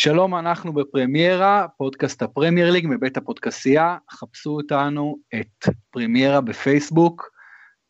שלום, 0.00 0.34
אנחנו 0.34 0.72
בפרמיירה, 0.72 1.66
פודקאסט 1.76 2.22
הפרמייר 2.22 2.70
ליג 2.70 2.86
מבית 2.90 3.16
הפודקסייה, 3.16 3.96
חפשו 4.10 4.50
אותנו 4.50 5.16
את 5.34 5.68
פרמיירה 5.90 6.40
בפייסבוק, 6.40 7.30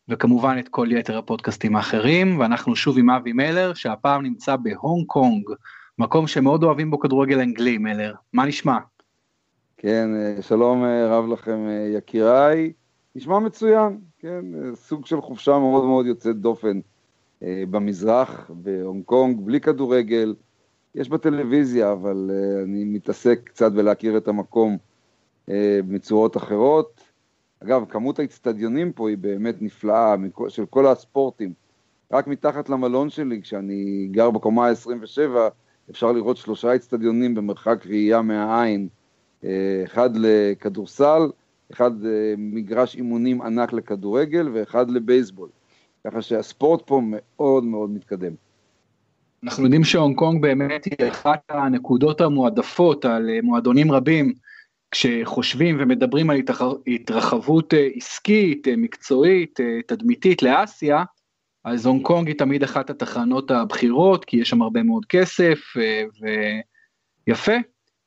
וכמובן 0.07 0.55
את 0.59 0.67
כל 0.67 0.87
יתר 0.91 1.17
הפודקאסטים 1.17 1.75
האחרים, 1.75 2.39
ואנחנו 2.39 2.75
שוב 2.75 2.97
עם 2.97 3.09
אבי 3.09 3.33
מלר, 3.33 3.73
שהפעם 3.73 4.23
נמצא 4.23 4.55
בהונג 4.55 5.05
קונג, 5.07 5.49
מקום 5.99 6.27
שמאוד 6.27 6.63
אוהבים 6.63 6.91
בו 6.91 6.99
כדורגל 6.99 7.39
אנגלי, 7.39 7.77
מלר. 7.77 8.13
מה 8.33 8.45
נשמע? 8.45 8.77
כן, 9.77 10.09
שלום 10.41 10.83
רב 10.83 11.25
לכם 11.27 11.59
יקיריי, 11.97 12.73
נשמע 13.15 13.39
מצוין, 13.39 13.97
כן, 14.19 14.45
סוג 14.75 15.05
של 15.05 15.21
חופשה 15.21 15.59
מאוד 15.59 15.85
מאוד 15.85 16.05
יוצאת 16.05 16.35
דופן 16.35 16.79
במזרח, 17.41 18.51
בהונג 18.53 19.03
קונג, 19.03 19.39
בלי 19.45 19.59
כדורגל, 19.59 20.35
יש 20.95 21.09
בטלוויזיה, 21.09 21.91
אבל 21.91 22.29
uh, 22.29 22.63
אני 22.63 22.83
מתעסק 22.83 23.39
קצת 23.43 23.71
בלהכיר 23.71 24.17
את 24.17 24.27
המקום 24.27 24.77
uh, 25.49 25.51
בצורות 25.87 26.37
אחרות. 26.37 27.01
אגב, 27.63 27.85
כמות 27.89 28.19
האצטדיונים 28.19 28.91
פה 28.91 29.09
היא 29.09 29.17
באמת 29.17 29.61
נפלאה, 29.61 30.15
של 30.47 30.65
כל 30.65 30.87
הספורטים. 30.87 31.53
רק 32.11 32.27
מתחת 32.27 32.69
למלון 32.69 33.09
שלי, 33.09 33.41
כשאני 33.41 34.07
גר 34.11 34.31
בקומה 34.31 34.67
ה-27, 34.67 35.39
אפשר 35.89 36.11
לראות 36.11 36.37
שלושה 36.37 36.75
אצטדיונים 36.75 37.35
במרחק 37.35 37.85
ראייה 37.85 38.21
מהעין. 38.21 38.87
Uh, 39.41 39.45
אחד 39.83 40.09
לכדורסל, 40.15 41.21
אחד 41.71 41.91
uh, 42.01 42.05
מגרש 42.37 42.95
אימונים 42.95 43.41
ענק 43.41 43.73
לכדורגל 43.73 44.49
ואחד 44.53 44.91
לבייסבול. 44.91 45.49
ככה 46.07 46.21
שהספורט 46.21 46.81
פה 46.85 47.01
מאוד 47.03 47.63
מאוד 47.63 47.89
מתקדם. 47.89 48.33
אנחנו 49.43 49.63
יודעים 49.63 49.83
שהונג 49.83 50.17
קונג 50.17 50.41
באמת 50.41 50.85
היא 50.85 51.09
אחת 51.09 51.39
הנקודות 51.49 52.21
המועדפות 52.21 53.05
על 53.05 53.29
אה, 53.29 53.39
מועדונים 53.43 53.91
רבים, 53.91 54.33
כשחושבים 54.91 55.77
ומדברים 55.79 56.29
על 56.29 56.37
התרחבות 56.87 57.73
אה, 57.73 57.87
עסקית, 57.95 58.67
אה, 58.67 58.75
מקצועית, 58.77 59.59
תדמיתית 59.87 60.43
לאסיה, 60.43 61.03
אז 61.65 61.85
הונג 61.85 62.05
קונג 62.05 62.27
היא 62.27 62.37
תמיד 62.37 62.63
אחת 62.63 62.89
התחנות 62.89 63.51
הבכירות, 63.51 64.25
כי 64.25 64.37
יש 64.37 64.49
שם 64.49 64.61
הרבה 64.61 64.83
מאוד 64.83 65.05
כסף, 65.05 65.59
ויפה, 67.27 67.55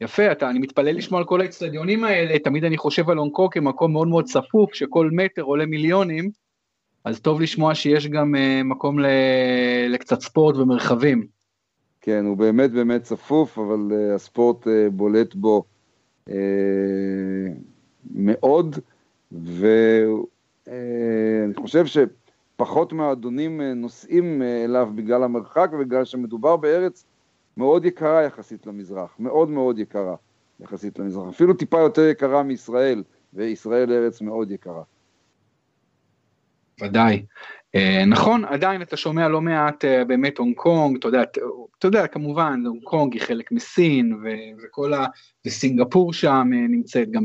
יפה, 0.00 0.32
אתה, 0.32 0.50
אני 0.50 0.58
מתפלא 0.58 0.90
לשמוע 0.90 1.20
על 1.20 1.26
כל 1.26 1.40
האצטדיונים 1.40 2.04
האלה, 2.04 2.38
תמיד 2.38 2.64
אני 2.64 2.76
חושב 2.76 3.10
על 3.10 3.16
הונג 3.16 3.32
קונג 3.32 3.52
כמקום 3.52 3.92
מאוד 3.92 4.08
מאוד 4.08 4.24
צפוף, 4.24 4.74
שכל 4.74 5.10
מטר 5.12 5.42
עולה 5.42 5.66
מיליונים, 5.66 6.30
אז 7.04 7.20
טוב 7.20 7.40
לשמוע 7.40 7.74
שיש 7.74 8.06
גם 8.06 8.34
uh, 8.34 8.38
מקום. 8.64 8.98
לקצת 9.88 10.20
ספורט 10.20 10.56
ומרחבים. 10.56 11.26
כן, 12.00 12.24
הוא 12.26 12.36
באמת 12.36 12.72
באמת 12.72 13.02
צפוף, 13.02 13.58
אבל 13.58 13.88
uh, 13.90 14.14
הספורט 14.14 14.66
uh, 14.66 14.70
בולט 14.92 15.34
בו 15.34 15.64
מאוד, 18.14 18.78
ואני 19.32 20.74
חושב 21.56 21.84
שפחות 21.86 22.92
מהאדונים 22.92 23.60
נוסעים 23.60 24.42
אליו 24.42 24.90
בגלל 24.94 25.22
המרחק 25.22 25.70
ובגלל 25.72 26.04
שמדובר 26.04 26.56
בארץ 26.56 27.04
מאוד 27.56 27.84
יקרה 27.84 28.22
יחסית 28.22 28.66
למזרח, 28.66 29.14
מאוד 29.18 29.50
מאוד 29.50 29.78
יקרה 29.78 30.14
יחסית 30.60 30.98
למזרח, 30.98 31.28
אפילו 31.28 31.54
טיפה 31.54 31.80
יותר 31.80 32.02
יקרה 32.02 32.42
מישראל, 32.42 33.02
וישראל 33.34 33.92
ארץ 33.92 34.20
מאוד 34.20 34.50
יקרה. 34.50 34.82
ודאי. 36.82 37.24
Uh, 37.76 38.06
נכון, 38.06 38.44
עדיין 38.44 38.82
אתה 38.82 38.96
שומע 38.96 39.28
לא 39.28 39.40
מעט 39.40 39.84
uh, 39.84 40.04
באמת 40.04 40.38
הונג 40.38 40.56
קונג, 40.56 40.96
אתה 40.96 41.08
יודע, 41.08 41.22
אתה 41.78 41.86
יודע, 41.86 42.06
כמובן, 42.06 42.62
הונג 42.66 42.82
קונג 42.82 43.12
היא 43.12 43.22
חלק 43.22 43.52
מסין, 43.52 44.22
וכל 44.64 44.94
ה... 44.94 45.06
וסינגפור 45.46 46.12
שם 46.12 46.50
uh, 46.52 46.70
נמצאת 46.70 47.10
גם, 47.10 47.24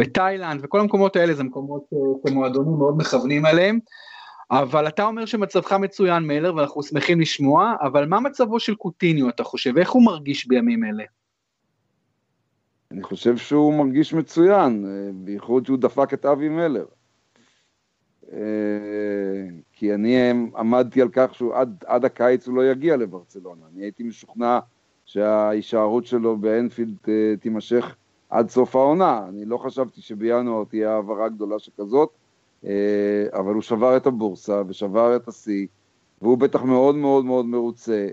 ותאילנד, 0.00 0.60
וכל 0.64 0.80
המקומות 0.80 1.16
האלה 1.16 1.34
זה 1.34 1.44
מקומות 1.44 1.84
שמועדונים 2.28 2.78
מאוד 2.78 2.98
מכוונים 2.98 3.44
עליהם. 3.44 3.78
אבל 4.50 4.88
אתה 4.88 5.04
אומר 5.04 5.26
שמצבך 5.26 5.72
מצוין 5.72 6.22
מלר 6.22 6.54
ואנחנו 6.56 6.82
שמחים 6.82 7.20
לשמוע, 7.20 7.74
אבל 7.80 8.06
מה 8.08 8.20
מצבו 8.20 8.60
של 8.60 8.74
קוטיניו 8.74 9.28
אתה 9.28 9.44
חושב? 9.44 9.78
איך 9.78 9.90
הוא 9.90 10.04
מרגיש 10.04 10.48
בימים 10.48 10.84
אלה? 10.84 11.04
אני 12.90 13.02
חושב 13.02 13.36
שהוא 13.36 13.74
מרגיש 13.74 14.14
מצוין, 14.14 14.86
בייחוד 15.14 15.66
שהוא 15.66 15.78
דפק 15.78 16.14
את 16.14 16.26
אבי 16.26 16.48
מלר. 16.48 16.84
אה, 18.32 18.38
כי 19.72 19.94
אני 19.94 20.30
עמדתי 20.56 21.02
על 21.02 21.08
כך 21.12 21.34
שהוא 21.34 21.54
עד, 21.54 21.84
עד 21.86 22.04
הקיץ 22.04 22.46
הוא 22.46 22.56
לא 22.56 22.70
יגיע 22.70 22.96
לברצלונה. 22.96 23.62
אני 23.74 23.82
הייתי 23.82 24.02
משוכנע 24.02 24.58
שההישארות 25.04 26.06
שלו 26.06 26.36
באנפילד 26.36 26.96
אה, 27.08 27.34
תימשך 27.40 27.96
עד 28.30 28.50
סוף 28.50 28.76
העונה. 28.76 29.24
אני 29.28 29.44
לא 29.44 29.58
חשבתי 29.58 30.00
שבינואר 30.00 30.64
תהיה 30.64 30.94
העברה 30.94 31.28
גדולה 31.28 31.58
שכזאת, 31.58 32.10
אה, 32.64 33.26
אבל 33.32 33.54
הוא 33.54 33.62
שבר 33.62 33.96
את 33.96 34.06
הבורסה 34.06 34.62
ושבר 34.68 35.16
את 35.16 35.28
השיא, 35.28 35.66
והוא 36.22 36.38
בטח 36.38 36.62
מאוד 36.62 36.94
מאוד 36.94 37.24
מאוד 37.24 37.46
מרוצה, 37.46 38.08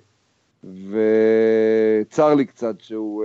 וצר 0.63 2.35
לי 2.35 2.45
קצת 2.45 2.81
שהוא 2.81 3.23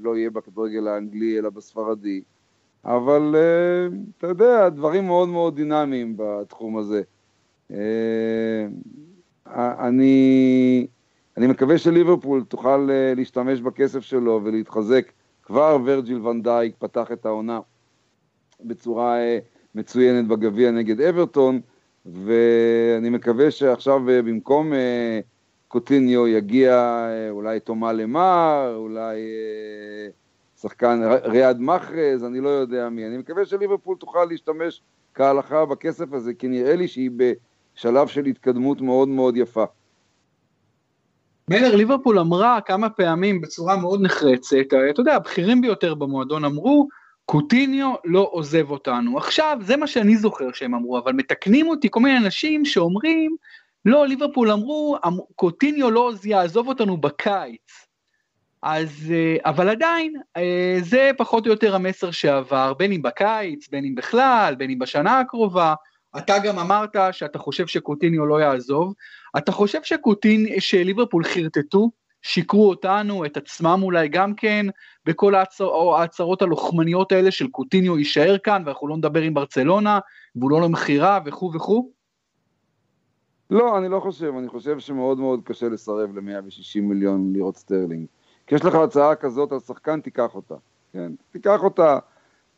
לא 0.00 0.16
יהיה 0.16 0.30
בכדורגל 0.30 0.88
האנגלי 0.88 1.38
אלא 1.38 1.50
בספרדי. 1.50 2.22
אבל 2.84 3.34
uh, 3.34 3.94
אתה 4.18 4.26
יודע, 4.26 4.68
דברים 4.68 5.06
מאוד 5.06 5.28
מאוד 5.28 5.56
דינמיים 5.56 6.14
בתחום 6.16 6.78
הזה. 6.78 7.02
Uh, 7.70 7.74
אני, 9.56 10.86
אני 11.36 11.46
מקווה 11.46 11.78
שליברפול 11.78 12.44
תוכל 12.48 12.88
uh, 12.88 13.16
להשתמש 13.16 13.60
בכסף 13.60 14.00
שלו 14.00 14.40
ולהתחזק. 14.44 15.12
כבר 15.42 15.78
ורג'יל 15.84 16.26
ונדייק 16.26 16.74
פתח 16.78 17.12
את 17.12 17.26
העונה 17.26 17.60
בצורה 18.60 19.16
מצוינת 19.74 20.28
בגביע 20.28 20.70
נגד 20.70 21.00
אברטון, 21.00 21.60
ואני 22.06 23.10
מקווה 23.10 23.50
שעכשיו 23.50 24.00
במקום 24.06 24.72
קוטיניו 25.68 26.28
יגיע 26.28 27.06
אולי 27.30 27.60
תומה 27.60 27.92
למר, 27.92 28.74
אולי... 28.76 29.20
שחקן 30.62 31.00
ריאד 31.24 31.60
מחרז, 31.60 32.24
אני 32.24 32.40
לא 32.40 32.48
יודע 32.48 32.88
מי. 32.88 33.06
אני 33.06 33.18
מקווה 33.18 33.46
שליברפול 33.46 33.96
תוכל 33.96 34.24
להשתמש 34.24 34.82
כהלכה 35.14 35.64
בכסף 35.64 36.12
הזה, 36.12 36.34
כי 36.34 36.48
נראה 36.48 36.76
לי 36.76 36.88
שהיא 36.88 37.10
בשלב 37.16 38.06
של 38.06 38.24
התקדמות 38.24 38.80
מאוד 38.80 39.08
מאוד 39.08 39.36
יפה. 39.36 39.64
מלר, 41.48 41.76
ליברפול 41.76 42.18
אמרה 42.18 42.60
כמה 42.60 42.90
פעמים 42.90 43.40
בצורה 43.40 43.76
מאוד 43.76 44.02
נחרצת, 44.02 44.56
אתה 44.90 45.00
יודע, 45.00 45.14
הבכירים 45.14 45.60
ביותר 45.60 45.94
במועדון 45.94 46.44
אמרו, 46.44 46.88
קוטיניו 47.24 47.94
לא 48.04 48.28
עוזב 48.32 48.70
אותנו. 48.70 49.18
עכשיו, 49.18 49.58
זה 49.60 49.76
מה 49.76 49.86
שאני 49.86 50.16
זוכר 50.16 50.52
שהם 50.52 50.74
אמרו, 50.74 50.98
אבל 50.98 51.12
מתקנים 51.12 51.68
אותי 51.68 51.88
כל 51.90 52.00
מיני 52.00 52.18
אנשים 52.18 52.64
שאומרים, 52.64 53.36
לא, 53.84 54.06
ליברפול 54.06 54.50
אמרו, 54.50 54.96
אמ, 55.06 55.12
קוטיניו 55.36 55.90
לא 55.90 56.12
יעזוב 56.24 56.68
אותנו 56.68 56.96
בקיץ. 56.96 57.86
אז, 58.62 59.12
אה, 59.12 59.36
אבל 59.50 59.68
עדיין, 59.68 60.14
אה, 60.36 60.78
זה 60.80 61.10
פחות 61.16 61.46
או 61.46 61.50
יותר 61.50 61.74
המסר 61.74 62.10
שעבר, 62.10 62.74
בין 62.74 62.92
אם 62.92 63.02
בקיץ, 63.02 63.68
בין 63.68 63.84
אם 63.84 63.94
בכלל, 63.94 64.54
בין 64.58 64.70
אם 64.70 64.78
בשנה 64.78 65.20
הקרובה. 65.20 65.74
אתה 66.18 66.38
גם 66.38 66.58
אמרת 66.58 66.96
שאתה 67.12 67.38
חושב 67.38 67.66
שקוטיניו 67.66 68.26
לא 68.26 68.40
יעזוב. 68.40 68.94
אתה 69.38 69.52
חושב 69.52 69.78
שקוטין, 69.82 70.46
שליברפול 70.58 71.24
חרטטו, 71.24 71.90
שיקרו 72.22 72.68
אותנו, 72.68 73.24
את 73.24 73.36
עצמם 73.36 73.80
אולי 73.82 74.08
גם 74.08 74.34
כן, 74.34 74.66
בכל 75.06 75.34
ההצהרות 75.34 76.42
הלוחמניות 76.42 77.12
האלה 77.12 77.30
של 77.30 77.48
קוטיניו 77.48 77.98
יישאר 77.98 78.38
כאן, 78.38 78.62
ואנחנו 78.66 78.88
לא 78.88 78.96
נדבר 78.96 79.22
עם 79.22 79.34
ברצלונה, 79.34 79.98
והוא 80.36 80.50
לא 80.50 80.60
למכירה 80.60 81.20
וכו' 81.24 81.52
וכו'? 81.54 81.90
לא, 83.50 83.78
אני 83.78 83.88
לא 83.88 84.00
חושב, 84.00 84.32
אני 84.38 84.48
חושב 84.48 84.78
שמאוד 84.78 85.18
מאוד 85.18 85.40
קשה 85.44 85.68
לסרב 85.68 86.18
ל-160 86.18 86.80
מיליון 86.80 87.32
לירות 87.32 87.56
סטרלינג. 87.56 88.06
יש 88.52 88.64
לך 88.64 88.74
הצעה 88.74 89.14
כזאת 89.14 89.52
על 89.52 89.60
שחקן, 89.60 90.00
תיקח 90.00 90.34
אותה. 90.34 90.54
כן, 90.92 91.12
תיקח 91.30 91.64
אותה. 91.64 91.98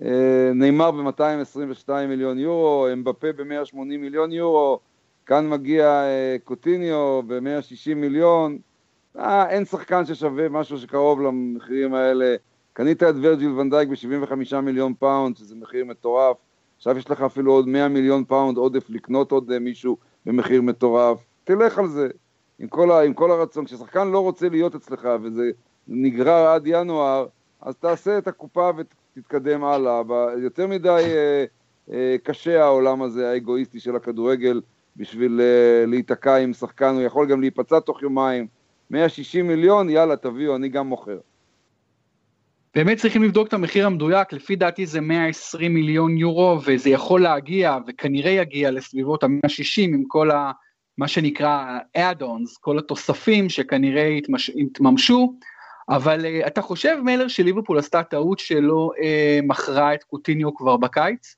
אה, 0.03 0.51
ניימאר 0.55 0.91
ב-222 0.91 1.91
מיליון 2.09 2.39
יורו, 2.39 2.87
אמבפה 2.93 3.33
ב-180 3.33 3.77
מיליון 3.77 4.33
יורו, 4.33 4.81
כאן 5.27 5.49
מגיע 5.49 5.87
אה, 5.87 6.37
קוטיניו 6.45 7.23
ב-160 7.27 7.95
מיליון. 7.97 8.59
אה, 9.19 9.51
אין 9.51 9.65
שחקן 9.65 10.07
ששווה 10.07 10.49
משהו 10.49 10.79
שקרוב 10.79 11.21
למחירים 11.21 11.95
האלה. 11.95 12.37
קנית 12.73 13.03
את 13.03 13.15
ורג'יל 13.23 13.51
ואן 13.51 13.67
דייק 13.67 13.89
ב-75 13.89 14.61
מיליון 14.61 14.95
פאונד, 14.95 15.37
שזה 15.37 15.57
מחיר 15.57 15.85
מטורף. 15.85 16.37
עכשיו 16.77 16.99
יש 16.99 17.11
לך 17.11 17.23
אפילו 17.23 17.53
עוד 17.53 17.69
100 17.69 17.89
מיליון 17.89 18.25
פאונד 18.25 18.57
עודף 18.57 18.91
לקנות 18.91 19.33
עוד 19.33 19.51
אה, 19.51 19.59
מישהו 19.59 19.97
במחיר 20.27 20.63
מטורף. 20.63 21.25
תלך 21.45 21.79
על 21.79 21.89
זה. 21.89 22.09
עם 22.59 22.69
כל, 22.69 22.91
ה, 22.91 23.01
עם 23.01 23.15
כל 23.15 23.31
הרצון. 23.31 23.65
כששחקן 23.65 24.09
לא 24.09 24.19
רוצה 24.19 24.49
להיות 24.49 24.75
אצלך, 24.75 25.09
וזה 25.23 25.51
נגרר 25.89 26.47
עד 26.47 26.63
ינואר, 26.67 27.27
אז 27.61 27.77
תעשה 27.77 28.19
את 28.19 28.29
הקופה 28.29 28.71
ותתקדם 28.77 29.65
הלאה. 29.65 30.03
יותר 30.43 30.67
מדי 30.67 30.89
אה, 30.89 31.45
אה, 31.93 32.17
קשה 32.23 32.65
העולם 32.65 33.03
הזה, 33.03 33.31
האגואיסטי 33.31 33.81
של 33.81 33.97
הכדורגל, 33.97 34.61
בשביל 34.97 35.41
אה, 35.41 35.87
להיתקע 35.87 36.37
עם 36.37 36.53
שחקן, 36.53 36.95
הוא 36.95 37.03
יכול 37.03 37.29
גם 37.29 37.41
להיפצע 37.41 37.81
תוך 37.81 38.03
יומיים. 38.03 38.47
160 38.91 39.49
מיליון, 39.49 39.91
יאללה, 39.91 40.17
תביאו, 40.17 40.57
אני 40.57 40.69
גם 40.69 40.87
מוכר. 40.87 41.19
באמת 42.75 42.99
צריכים 42.99 43.23
לבדוק 43.23 43.49
את 43.49 43.53
המחיר 43.53 43.87
המדויק, 43.87 44.33
לפי 44.33 44.57
דעתי 44.57 44.87
זה 44.87 45.01
120 45.01 45.75
מיליון 45.75 46.19
יורו, 46.19 46.59
וזה 46.67 46.91
יכול 46.91 47.23
להגיע, 47.23 47.79
וכנראה 47.87 48.31
יגיע 48.31 48.71
לסביבות 48.71 49.25
ה-160 49.25 49.83
עם 49.83 50.05
כל 50.09 50.31
ה... 50.31 50.53
מה 50.99 51.09
שנקרא 51.09 51.79
add-ons, 51.99 52.61
כל 52.61 52.79
התוספים 52.79 53.49
שכנראה. 53.49 54.19
יתממשו, 54.55 55.35
אבל 55.89 56.21
uh, 56.21 56.47
אתה 56.47 56.63
חושב 56.63 56.97
מלר 57.05 57.29
שליברפול 57.29 57.79
עשתה 57.79 58.03
טעות 58.03 58.39
שלא 58.39 58.91
uh, 58.97 59.47
מכרה 59.47 59.95
את 59.95 60.05
קוטיניו 60.05 60.55
כבר 60.55 60.77
בקיץ? 60.77 61.37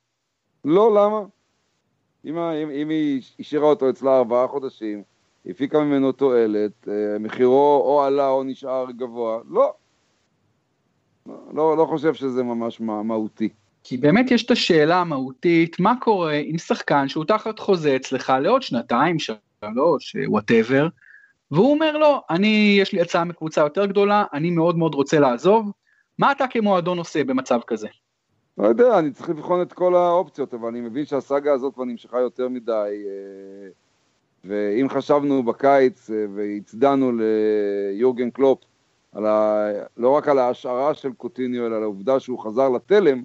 לא, 0.64 0.94
למה? 0.94 1.20
אם, 2.24 2.38
אם, 2.38 2.70
אם 2.70 2.88
היא 2.88 3.22
השאירה 3.40 3.66
אותו 3.66 3.90
אצלה 3.90 4.16
ארבעה 4.16 4.48
חודשים, 4.48 5.02
הפיקה 5.46 5.80
ממנו 5.80 6.12
תועלת, 6.12 6.72
uh, 6.84 6.88
מחירו 7.20 7.82
או 7.84 8.02
עלה 8.02 8.28
או 8.28 8.44
נשאר 8.44 8.90
גבוה, 8.90 9.38
לא. 9.50 9.72
לא, 11.52 11.76
לא 11.76 11.86
חושב 11.88 12.14
שזה 12.14 12.42
ממש 12.42 12.80
מהותי. 12.80 13.48
כי 13.84 13.96
באמת 13.96 14.30
יש 14.30 14.44
את 14.44 14.50
השאלה 14.50 15.00
המהותית, 15.00 15.80
מה 15.80 15.94
קורה 16.00 16.40
עם 16.44 16.58
שחקן 16.58 17.08
שהוא 17.08 17.24
תחת 17.24 17.58
חוזה 17.58 17.96
אצלך 17.96 18.32
לעוד 18.42 18.62
שנתיים, 18.62 19.16
שלוש, 19.18 20.16
וואטאבר, 20.26 20.88
והוא 21.50 21.70
אומר 21.70 21.96
לו, 21.96 22.20
אני, 22.30 22.78
יש 22.80 22.92
לי 22.92 23.00
הצעה 23.00 23.24
מקבוצה 23.24 23.60
יותר 23.60 23.86
גדולה, 23.86 24.24
אני 24.32 24.50
מאוד 24.50 24.78
מאוד 24.78 24.94
רוצה 24.94 25.20
לעזוב, 25.20 25.72
מה 26.18 26.32
אתה 26.32 26.46
כמועדון 26.46 26.98
עושה 26.98 27.24
במצב 27.24 27.60
כזה? 27.66 27.88
לא 28.58 28.66
יודע, 28.66 28.98
אני 28.98 29.10
צריך 29.10 29.28
לבחון 29.28 29.62
את 29.62 29.72
כל 29.72 29.94
האופציות, 29.94 30.54
אבל 30.54 30.68
אני 30.68 30.80
מבין 30.80 31.06
שהסאגה 31.06 31.52
הזאת 31.52 31.74
כבר 31.74 31.84
נמשכה 31.84 32.20
יותר 32.20 32.48
מדי, 32.48 32.72
אה, 33.06 33.68
ואם 34.44 34.88
חשבנו 34.88 35.42
בקיץ 35.42 36.10
אה, 36.10 36.24
והצדענו 36.34 37.12
ליורגן 37.12 38.30
קלופ, 38.30 38.64
על 39.12 39.26
ה... 39.26 39.66
לא 39.96 40.10
רק 40.10 40.28
על 40.28 40.38
ההשארה 40.38 40.94
של 40.94 41.12
קוטיניו, 41.12 41.66
אלא 41.66 41.76
על 41.76 41.82
העובדה 41.82 42.20
שהוא 42.20 42.38
חזר 42.38 42.68
לתלם, 42.68 43.22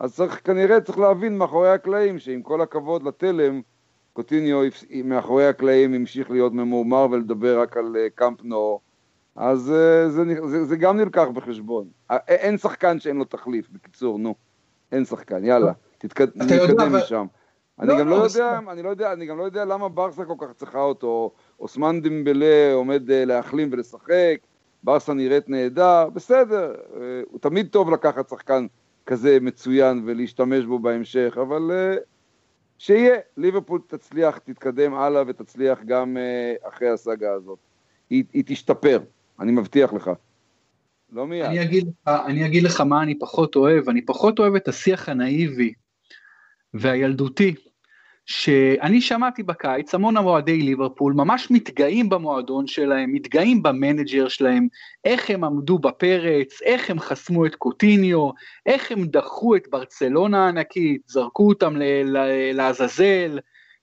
אז 0.00 0.14
צריך, 0.14 0.40
כנראה 0.44 0.80
צריך 0.80 0.98
להבין 0.98 1.38
מאחורי 1.38 1.70
הקלעים, 1.70 2.18
שעם 2.18 2.42
כל 2.42 2.60
הכבוד 2.60 3.02
לתלם, 3.02 3.60
קוטיניו 4.16 4.60
מאחורי 5.04 5.46
הקלעים 5.46 5.94
המשיך 5.94 6.30
להיות 6.30 6.52
ממורמר 6.52 7.06
ולדבר 7.10 7.60
רק 7.60 7.76
על 7.76 7.96
אה, 7.96 8.06
קאמפ 8.14 8.44
נו, 8.44 8.80
אז 9.36 9.60
זה, 9.60 10.10
זה, 10.10 10.22
זה, 10.46 10.64
זה 10.64 10.76
גם 10.76 10.96
נלקח 10.96 11.26
בחשבון. 11.34 11.88
אין 12.28 12.58
שחקן 12.58 13.00
שאין 13.00 13.16
לו 13.16 13.24
תחליף, 13.24 13.68
בקיצור, 13.72 14.18
נו. 14.18 14.34
אין 14.92 15.04
שחקן, 15.04 15.44
יאללה, 15.44 15.72
תתקדם 15.98 16.96
משם. 16.96 17.26
אני 17.80 17.88
לא, 17.88 17.98
גם 17.98 18.08
לא, 18.08 18.18
לא 18.18 18.24
יודע, 18.24 18.58
אני 18.72 18.82
לא 18.82 18.88
יודע, 18.88 19.12
אני 19.12 19.26
גם 19.26 19.38
לא 19.38 19.44
יודע 19.44 19.64
למה 19.64 19.88
ברסה 19.88 20.24
כל 20.24 20.34
כך 20.38 20.52
צריכה 20.52 20.80
אותו, 20.80 21.32
אוסמן 21.60 22.00
דמבלה 22.00 22.72
עומד 22.72 23.10
אה, 23.10 23.24
להחלים 23.24 23.68
ולשחק, 23.72 24.36
ברסה 24.82 25.14
נראית 25.14 25.48
נהדר, 25.48 26.08
בסדר, 26.12 26.74
אה, 26.94 27.00
הוא 27.30 27.40
תמיד 27.40 27.68
טוב 27.70 27.90
לקחת 27.90 28.28
שחקן 28.28 28.66
כזה 29.06 29.38
מצוין 29.40 30.02
ולהשתמש 30.06 30.64
בו 30.64 30.78
בהמשך, 30.78 31.38
אבל 31.42 31.70
שיהיה, 32.78 33.18
ליברפול 33.36 33.80
תצליח, 33.86 34.38
תתקדם 34.38 34.94
הלאה 34.94 35.22
ותצליח 35.26 35.78
גם 35.86 36.16
uh, 36.16 36.68
אחרי 36.68 36.88
הסאגה 36.88 37.32
הזאת. 37.32 37.58
היא, 38.10 38.24
היא 38.32 38.42
תשתפר, 38.46 39.00
אני 39.40 39.52
מבטיח 39.52 39.92
לך. 39.92 40.10
לא 41.12 41.26
מיד. 41.26 41.44
אני 41.44 41.62
אגיד, 41.62 41.86
לך, 41.86 42.14
אני 42.26 42.46
אגיד 42.46 42.62
לך 42.62 42.80
מה 42.80 43.02
אני 43.02 43.18
פחות 43.18 43.56
אוהב, 43.56 43.88
אני 43.88 44.02
פחות 44.02 44.38
אוהב 44.38 44.54
את 44.54 44.68
השיח 44.68 45.08
הנאיבי 45.08 45.72
והילדותי 46.74 47.54
שאני 48.26 49.00
שמעתי 49.00 49.42
בקיץ 49.42 49.94
המון 49.94 50.16
אוהדי 50.16 50.62
ליברפול 50.62 51.12
ממש 51.12 51.50
מתגאים 51.50 52.08
במועדון 52.08 52.66
שלהם, 52.66 53.12
מתגאים 53.12 53.62
במנג'ר 53.62 54.28
שלהם, 54.28 54.68
איך 55.04 55.30
הם 55.30 55.44
עמדו 55.44 55.78
בפרץ, 55.78 56.62
איך 56.62 56.90
הם 56.90 57.00
חסמו 57.00 57.46
את 57.46 57.54
קוטיניו, 57.54 58.30
איך 58.66 58.92
הם 58.92 59.06
דחו 59.06 59.56
את 59.56 59.68
ברצלונה 59.70 60.44
הענקית, 60.44 61.02
זרקו 61.06 61.48
אותם 61.48 61.74
לעזאזל 62.54 63.38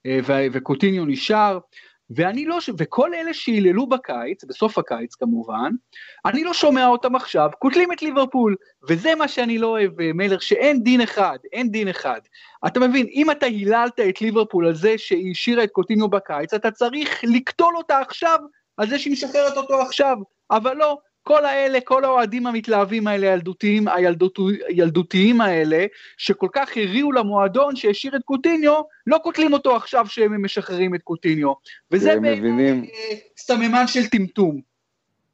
אה, 0.06 0.18
וקוטיניו 0.52 1.04
נשאר, 1.04 1.58
ואני 2.14 2.44
לא, 2.44 2.58
וכל 2.78 3.14
אלה 3.14 3.34
שהיללו 3.34 3.86
בקיץ, 3.86 4.44
בסוף 4.44 4.78
הקיץ 4.78 5.14
כמובן, 5.14 5.70
אני 6.24 6.44
לא 6.44 6.54
שומע 6.54 6.86
אותם 6.86 7.16
עכשיו, 7.16 7.50
קוטלים 7.58 7.92
את 7.92 8.02
ליברפול, 8.02 8.56
וזה 8.88 9.14
מה 9.14 9.28
שאני 9.28 9.58
לא 9.58 9.66
אוהב, 9.66 10.00
אה, 10.00 10.10
מלר, 10.14 10.38
שאין 10.38 10.82
דין 10.82 11.00
אחד, 11.00 11.38
אין 11.52 11.70
דין 11.70 11.88
אחד. 11.88 12.20
אתה 12.66 12.80
מבין, 12.80 13.06
אם 13.12 13.30
אתה 13.30 13.46
היללת 13.46 14.00
את 14.00 14.20
ליברפול 14.20 14.66
על 14.66 14.74
זה 14.74 14.98
שהיא 14.98 15.30
השאירה 15.30 15.64
את 15.64 15.70
קוטיניו 15.70 16.08
בקיץ, 16.08 16.54
אתה 16.54 16.70
צריך 16.70 17.20
לקטול 17.24 17.76
אותה 17.76 17.98
עכשיו 17.98 18.38
על 18.76 18.88
זה 18.88 18.98
שהיא 18.98 19.12
משחררת 19.12 19.56
אותו 19.56 19.82
עכשיו, 19.82 20.16
אבל 20.50 20.76
לא, 20.76 20.98
כל 21.24 21.44
האלה, 21.44 21.80
כל 21.80 22.04
האוהדים 22.04 22.46
המתלהבים 22.46 23.06
האלה, 23.06 23.30
הילדותיים, 23.30 23.84
הילדותיים 24.68 25.40
האלה, 25.40 25.86
שכל 26.16 26.48
כך 26.52 26.76
הריעו 26.76 27.12
למועדון 27.12 27.76
שהשאיר 27.76 28.16
את 28.16 28.22
קוטיניו, 28.24 28.82
לא 29.06 29.18
קוטלים 29.22 29.52
אותו 29.52 29.76
עכשיו 29.76 30.06
שהם 30.08 30.44
משחררים 30.44 30.94
את 30.94 31.02
קוטיניו. 31.02 31.52
וזה 31.90 32.20
מבינים... 32.20 32.84
אה, 32.84 33.16
סממן 33.36 33.86
של 33.86 34.06
טמטום. 34.06 34.60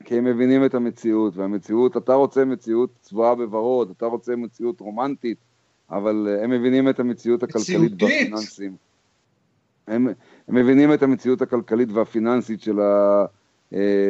כי 0.04 0.18
הם 0.18 0.24
מבינים 0.24 0.64
את 0.64 0.74
המציאות, 0.74 1.36
והמציאות, 1.36 1.96
אתה 1.96 2.14
רוצה 2.14 2.44
מציאות 2.44 2.90
צבועה 3.00 3.34
בוורוד, 3.34 3.90
אתה 3.96 4.06
רוצה 4.06 4.36
מציאות 4.36 4.80
רומנטית, 4.80 5.38
אבל 5.90 6.28
אה, 6.28 6.44
הם 6.44 6.50
מבינים 6.50 6.88
את 6.88 7.00
המציאות 7.00 7.42
הכלכלית 7.42 8.02
והפיננסית. 8.02 8.72
הם, 9.86 10.08
הם 10.48 10.54
מבינים 10.54 10.92
את 10.92 11.02
המציאות 11.02 11.42
הכלכלית 11.42 11.88
והפיננסית 11.92 12.62
של 12.62 12.80
ה... 12.80 13.24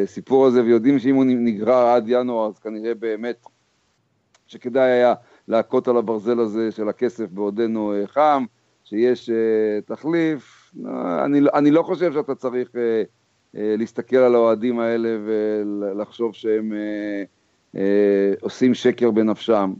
הסיפור 0.02 0.46
הזה, 0.46 0.62
ויודעים 0.62 0.98
שאם 0.98 1.14
הוא 1.14 1.24
נגרר 1.24 1.86
עד 1.86 2.04
ינואר, 2.06 2.48
אז 2.48 2.58
כנראה 2.58 2.94
באמת 2.94 3.46
שכדאי 4.46 4.90
היה 4.90 5.14
להכות 5.48 5.88
על 5.88 5.96
הברזל 5.96 6.40
הזה 6.40 6.70
של 6.70 6.88
הכסף 6.88 7.30
בעודנו 7.30 7.94
אה, 7.94 8.06
חם, 8.06 8.44
שיש 8.84 9.30
uh, 9.30 9.32
תחליף. 9.86 10.72
אני, 11.24 11.40
אני 11.54 11.70
לא 11.70 11.82
חושב 11.82 12.12
שאתה 12.12 12.34
צריך 12.34 12.70
להסתכל 13.54 14.16
על 14.16 14.34
האוהדים 14.34 14.78
האלה 14.78 15.08
ולחשוב 15.24 16.34
שהם 16.34 16.72
עושים 18.40 18.74
שקר 18.74 19.10
בנפשם. 19.10 19.72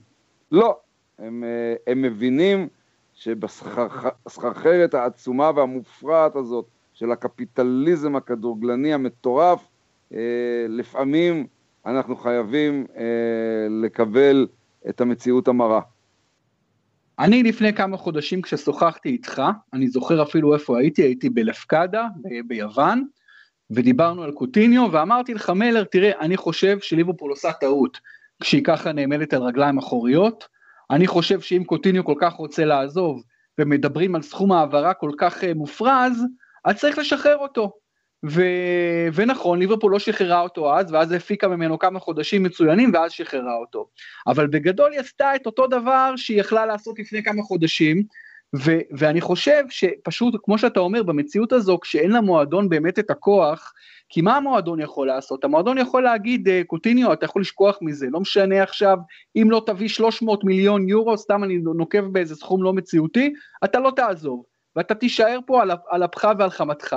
לא, 0.53 0.79
הם, 1.19 1.45
הם 1.87 2.03
מבינים 2.03 2.69
שבסחרחרת 3.15 4.95
העצומה 4.95 5.51
והמופרעת 5.57 6.37
הזאת 6.37 6.67
של 6.93 7.13
הקפיטליזם 7.13 8.17
הכדורגלני 8.17 8.95
המטורף, 8.95 9.61
אה, 9.61 9.70
לפעמים 10.69 11.47
אנחנו 11.87 12.17
חייבים 12.17 12.87
אה, 12.97 13.05
לקבל 13.83 14.47
את 14.89 15.01
המציאות 15.01 15.49
המרה. 15.49 15.81
אני 17.19 17.43
לפני 17.43 17.75
כמה 17.75 17.97
חודשים 17.97 18.43
כששוחחתי 18.43 19.09
איתך, 19.09 19.43
אני 19.73 19.89
זוכר 19.89 20.23
אפילו 20.23 20.55
איפה 20.55 20.79
הייתי, 20.79 21.03
הייתי 21.03 21.31
בלפקדה 21.31 22.07
ב- 22.23 22.49
ביוון, 22.49 23.05
ודיברנו 23.71 24.23
על 24.23 24.33
קוטיניו, 24.33 24.89
ואמרתי 24.93 25.35
לך 25.35 25.51
מלר, 25.51 25.85
תראה, 25.85 26.21
אני 26.21 26.37
חושב 26.37 26.81
שליברפול 26.81 27.31
עושה 27.31 27.53
טעות 27.53 27.99
כשהיא 28.43 28.65
ככה 28.65 28.93
נעמדת 28.93 29.33
על 29.35 29.43
רגליים 29.43 29.79
אחוריות, 29.79 30.49
אני 30.91 31.07
חושב 31.07 31.41
שאם 31.41 31.65
קוטיניו 31.65 32.05
כל 32.05 32.15
כך 32.21 32.33
רוצה 32.33 32.65
לעזוב, 32.65 33.23
ומדברים 33.59 34.15
על 34.15 34.23
סכום 34.23 34.53
העברה 34.53 34.95
כל 34.95 35.11
כך 35.19 35.45
אה, 35.45 35.55
מופרז, 35.55 36.25
אז 36.65 36.77
צריך 36.77 36.99
לשחרר 36.99 37.37
אותו. 37.37 37.73
ו... 38.29 38.43
ונכון, 39.15 39.59
ליברפול 39.59 39.93
לא 39.93 39.99
שחררה 39.99 40.41
אותו 40.41 40.75
אז, 40.77 40.93
ואז 40.93 41.13
הפיקה 41.13 41.49
ממנו 41.49 41.79
כמה 41.79 42.01
חודשים 42.01 42.43
מצוינים, 42.43 42.91
ואז 42.95 43.13
שחררה 43.13 43.57
אותו. 43.57 43.89
אבל 44.27 44.47
בגדול 44.47 44.93
היא 44.93 45.01
עשתה 45.01 45.37
את 45.37 45.47
אותו 45.47 45.67
דבר 45.67 46.13
שהיא 46.17 46.41
יכלה 46.41 46.67
לעשות 46.67 46.99
לפני 46.99 47.23
כמה 47.23 47.43
חודשים, 47.43 48.03
ו... 48.57 48.79
ואני 48.91 49.21
חושב 49.21 49.65
שפשוט, 49.69 50.35
כמו 50.43 50.59
שאתה 50.59 50.81
אומר, 50.81 51.03
במציאות 51.03 51.53
הזו, 51.53 51.79
כשאין 51.81 52.11
למועדון 52.11 52.69
באמת 52.69 52.99
את 52.99 53.11
הכוח, 53.11 53.73
כי 54.09 54.21
מה 54.21 54.37
המועדון 54.37 54.81
יכול 54.81 55.07
לעשות? 55.07 55.45
המועדון 55.45 55.79
יכול 55.79 56.03
להגיד, 56.03 56.49
אה, 56.49 56.63
קוטיניו, 56.67 57.13
אתה 57.13 57.25
יכול 57.25 57.43
לשכוח 57.43 57.79
מזה, 57.83 58.07
לא 58.11 58.21
משנה 58.21 58.63
עכשיו, 58.63 58.99
אם 59.37 59.51
לא 59.51 59.63
תביא 59.67 59.89
300 59.89 60.45
מיליון 60.45 60.89
יורו, 60.89 61.19
סתם 61.19 61.45
אני 61.45 61.59
נוקב 61.59 62.01
באיזה 62.01 62.37
סכום 62.37 62.63
לא 62.63 62.73
מציאותי, 62.73 63.33
אתה 63.65 63.81
לא 63.81 63.93
תעזוב. 63.97 64.50
ואתה 64.77 64.95
תישאר 64.95 65.39
פה 65.47 65.63
על, 65.63 65.71
על 65.91 66.05
אפך 66.05 66.29
ועל 66.39 66.51
חמתך. 66.51 66.97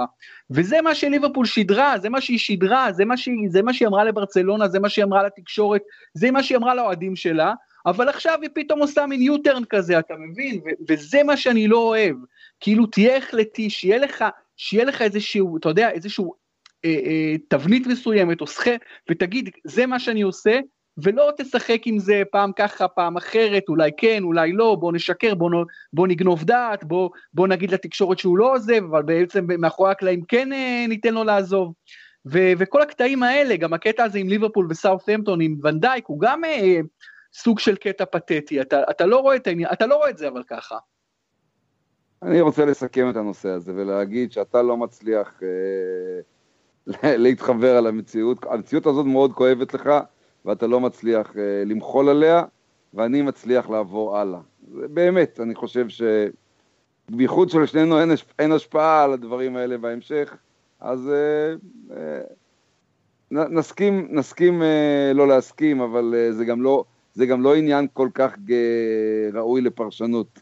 וזה 0.49 0.81
מה 0.81 0.95
שליברפול 0.95 1.45
שידרה, 1.45 1.95
זה 1.99 2.09
מה 2.09 2.21
שהיא 2.21 2.39
שידרה, 2.39 2.91
זה 2.91 3.05
מה 3.05 3.17
שהיא, 3.17 3.49
זה 3.49 3.61
מה 3.61 3.73
שהיא 3.73 3.87
אמרה 3.87 4.03
לברצלונה, 4.03 4.67
זה 4.67 4.79
מה 4.79 4.89
שהיא 4.89 5.05
אמרה 5.05 5.23
לתקשורת, 5.23 5.81
זה 6.13 6.31
מה 6.31 6.43
שהיא 6.43 6.57
אמרה 6.57 6.75
לאוהדים 6.75 7.15
שלה, 7.15 7.53
אבל 7.85 8.09
עכשיו 8.09 8.39
היא 8.41 8.49
פתאום 8.55 8.79
עושה 8.79 9.05
מין 9.05 9.21
יוטרן 9.21 9.65
כזה, 9.65 9.99
אתה 9.99 10.13
מבין? 10.17 10.57
ו- 10.57 10.83
וזה 10.89 11.23
מה 11.23 11.37
שאני 11.37 11.67
לא 11.67 11.77
אוהב. 11.77 12.15
כאילו 12.59 12.85
תהיה 12.85 13.17
החלטי, 13.17 13.69
שיהיה 13.69 13.97
לך, 13.97 14.25
שיהיה 14.57 14.85
לך 14.85 15.01
איזשהו, 15.01 15.57
אתה 15.57 15.69
יודע, 15.69 15.91
איזשהו 15.91 16.33
אה, 16.85 16.89
אה, 16.89 17.35
תבנית 17.47 17.87
מסוימת 17.87 18.41
או 18.41 18.47
סחר, 18.47 18.75
ותגיד, 19.09 19.49
זה 19.63 19.85
מה 19.85 19.99
שאני 19.99 20.21
עושה, 20.21 20.59
ולא 20.97 21.31
תשחק 21.37 21.81
עם 21.85 21.99
זה 21.99 22.21
פעם 22.31 22.51
ככה, 22.51 22.87
פעם 22.87 23.17
אחרת, 23.17 23.63
אולי 23.69 23.91
כן, 23.97 24.23
אולי 24.23 24.51
לא, 24.51 24.77
בוא 24.79 24.93
נשקר, 24.93 25.35
בוא, 25.35 25.49
בוא 25.93 26.07
נגנוב 26.07 26.43
דעת, 26.43 26.83
בוא, 26.83 27.09
בוא 27.33 27.47
נגיד 27.47 27.71
לתקשורת 27.71 28.19
שהוא 28.19 28.37
לא 28.37 28.53
עוזב, 28.53 28.83
אבל 28.83 29.03
בעצם 29.03 29.47
מאחורי 29.57 29.91
הקלעים 29.91 30.21
כן 30.21 30.53
אה, 30.53 30.85
ניתן 30.89 31.13
לו 31.13 31.23
לעזוב. 31.23 31.73
ו- 32.25 32.51
וכל 32.57 32.81
הקטעים 32.81 33.23
האלה, 33.23 33.55
גם 33.55 33.73
הקטע 33.73 34.03
הזה 34.03 34.19
עם 34.19 34.29
ליברפול 34.29 34.67
וסאות'המפטון 34.69 35.41
עם 35.41 35.59
ונדייק, 35.63 36.05
הוא 36.07 36.19
גם 36.19 36.45
אה, 36.45 36.79
סוג 37.33 37.59
של 37.59 37.75
קטע 37.75 38.05
פתטי, 38.05 38.61
אתה, 38.61 38.83
אתה, 38.89 39.05
לא 39.05 39.17
רואה 39.17 39.35
את 39.35 39.47
העניין, 39.47 39.69
אתה 39.73 39.87
לא 39.87 39.95
רואה 39.95 40.09
את 40.09 40.17
זה 40.17 40.27
אבל 40.27 40.43
ככה. 40.47 40.77
אני 42.21 42.41
רוצה 42.41 42.65
לסכם 42.65 43.09
את 43.09 43.15
הנושא 43.15 43.49
הזה 43.49 43.73
ולהגיד 43.75 44.31
שאתה 44.31 44.61
לא 44.61 44.77
מצליח 44.77 45.39
אה, 45.43 47.17
להתחבר 47.23 47.77
על 47.77 47.87
המציאות, 47.87 48.45
המציאות 48.49 48.85
הזאת 48.85 49.05
מאוד 49.05 49.33
כואבת 49.33 49.73
לך 49.73 49.89
ואתה 50.45 50.67
לא 50.67 50.79
מצליח 50.79 51.37
אה, 51.37 51.63
למחול 51.65 52.09
עליה 52.09 52.43
ואני 52.93 53.21
מצליח 53.21 53.69
לעבור 53.69 54.17
הלאה. 54.17 54.39
באמת, 54.67 55.39
אני 55.39 55.55
חושב 55.55 55.85
שבייחוד 57.09 57.49
שלשנינו 57.49 57.99
אין, 57.99 58.11
אין 58.39 58.51
השפעה 58.51 59.03
על 59.03 59.13
הדברים 59.13 59.55
האלה 59.55 59.77
בהמשך, 59.77 60.37
אז 60.79 61.09
אה, 61.09 61.53
אה, 61.97 62.21
נסכים, 63.31 64.07
נסכים 64.09 64.63
אה, 64.63 65.11
לא 65.15 65.27
להסכים, 65.27 65.81
אבל 65.81 66.13
אה, 66.17 66.33
זה, 66.33 66.45
גם 66.45 66.61
לא, 66.61 66.83
זה 67.13 67.25
גם 67.25 67.41
לא 67.41 67.55
עניין 67.55 67.87
כל 67.93 68.09
כך 68.13 68.35
אה, 68.51 69.29
ראוי 69.33 69.61
לפרשנות. 69.61 70.39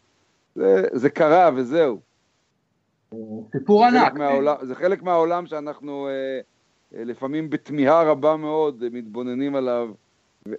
זה, 0.54 0.84
זה 0.92 1.10
קרה 1.10 1.50
וזהו. 1.54 2.00
סיפור 3.52 3.84
ענק. 3.84 4.14
מהעולם, 4.14 4.56
זה 4.62 4.74
חלק 4.74 5.02
מהעולם 5.02 5.46
שאנחנו 5.46 6.08
אה, 6.08 6.40
לפעמים 6.94 7.50
בתמיהה 7.50 8.02
רבה 8.02 8.36
מאוד 8.36 8.82
אה, 8.82 8.88
מתבוננים 8.92 9.54
עליו, 9.54 9.90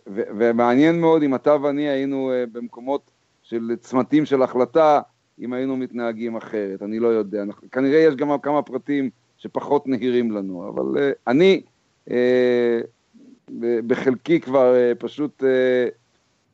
ומעניין 0.07 1.01
מאוד 1.01 1.23
אם 1.23 1.35
אתה 1.35 1.55
ואני 1.61 1.89
היינו 1.89 2.31
אה, 2.31 2.43
במקומות 2.51 3.11
של 3.43 3.71
צמתים 3.79 4.25
של 4.25 4.41
החלטה, 4.41 5.01
אם 5.39 5.53
היינו 5.53 5.77
מתנהגים 5.77 6.35
אחרת, 6.35 6.81
אני 6.81 6.99
לא 6.99 7.07
יודע. 7.07 7.43
אנחנו, 7.43 7.71
כנראה 7.71 7.99
יש 7.99 8.15
גם 8.15 8.39
כמה 8.39 8.61
פרטים 8.61 9.09
שפחות 9.37 9.87
נהירים 9.87 10.31
לנו, 10.31 10.69
אבל 10.69 11.01
אה, 11.01 11.11
אני 11.27 11.61
אה, 12.11 12.79
בחלקי 13.87 14.39
כבר 14.39 14.75
אה, 14.75 14.91
פשוט 14.99 15.43
אה, 15.43 15.87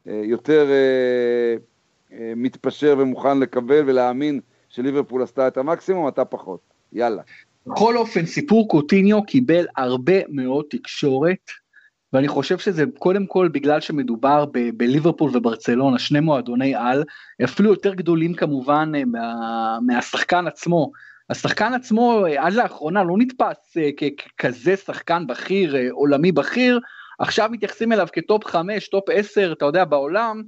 אה, 0.07 0.21
יותר... 0.23 0.67
אה, 0.69 1.57
אה, 2.11 2.33
מתפשר 2.35 2.95
ומוכן 2.99 3.39
לקבל 3.39 3.83
ולהאמין 3.85 4.39
שליברפול 4.69 5.23
עשתה 5.23 5.47
את 5.47 5.57
המקסימום, 5.57 6.07
אתה 6.07 6.25
פחות. 6.25 6.59
יאללה. 6.93 7.21
בכל 7.69 7.97
אופן, 7.97 8.25
סיפור 8.25 8.67
קוטיניו 8.67 9.23
קיבל 9.23 9.65
הרבה 9.77 10.13
מאוד 10.29 10.65
תקשורת, 10.69 11.51
ואני 12.13 12.27
חושב 12.27 12.57
שזה 12.57 12.83
קודם 12.99 13.25
כל 13.25 13.49
בגלל 13.51 13.81
שמדובר 13.81 14.45
ב- 14.45 14.69
בליברפול 14.77 15.31
וברצלונה, 15.33 15.99
שני 15.99 16.19
מועדוני 16.19 16.75
על, 16.75 17.03
אפילו 17.43 17.69
יותר 17.69 17.93
גדולים 17.93 18.33
כמובן 18.33 18.91
אה, 18.95 19.05
מה, 19.05 19.77
מהשחקן 19.85 20.47
עצמו. 20.47 20.91
השחקן 21.29 21.73
עצמו 21.73 22.25
אה, 22.25 22.45
עד 22.45 22.53
לאחרונה 22.53 23.03
לא 23.03 23.15
נתפס 23.17 23.77
ככזה 24.37 24.75
שחקן 24.77 25.27
בכיר, 25.27 25.75
עולמי 25.91 26.31
בכיר, 26.31 26.79
עכשיו 27.19 27.49
מתייחסים 27.51 27.91
אליו 27.91 28.07
כ 28.11 28.25
top 28.25 28.45
5, 28.45 28.87
top 28.87 29.09
10, 29.09 29.51
אתה 29.51 29.65
יודע, 29.65 29.85
בעולם, 29.85 30.43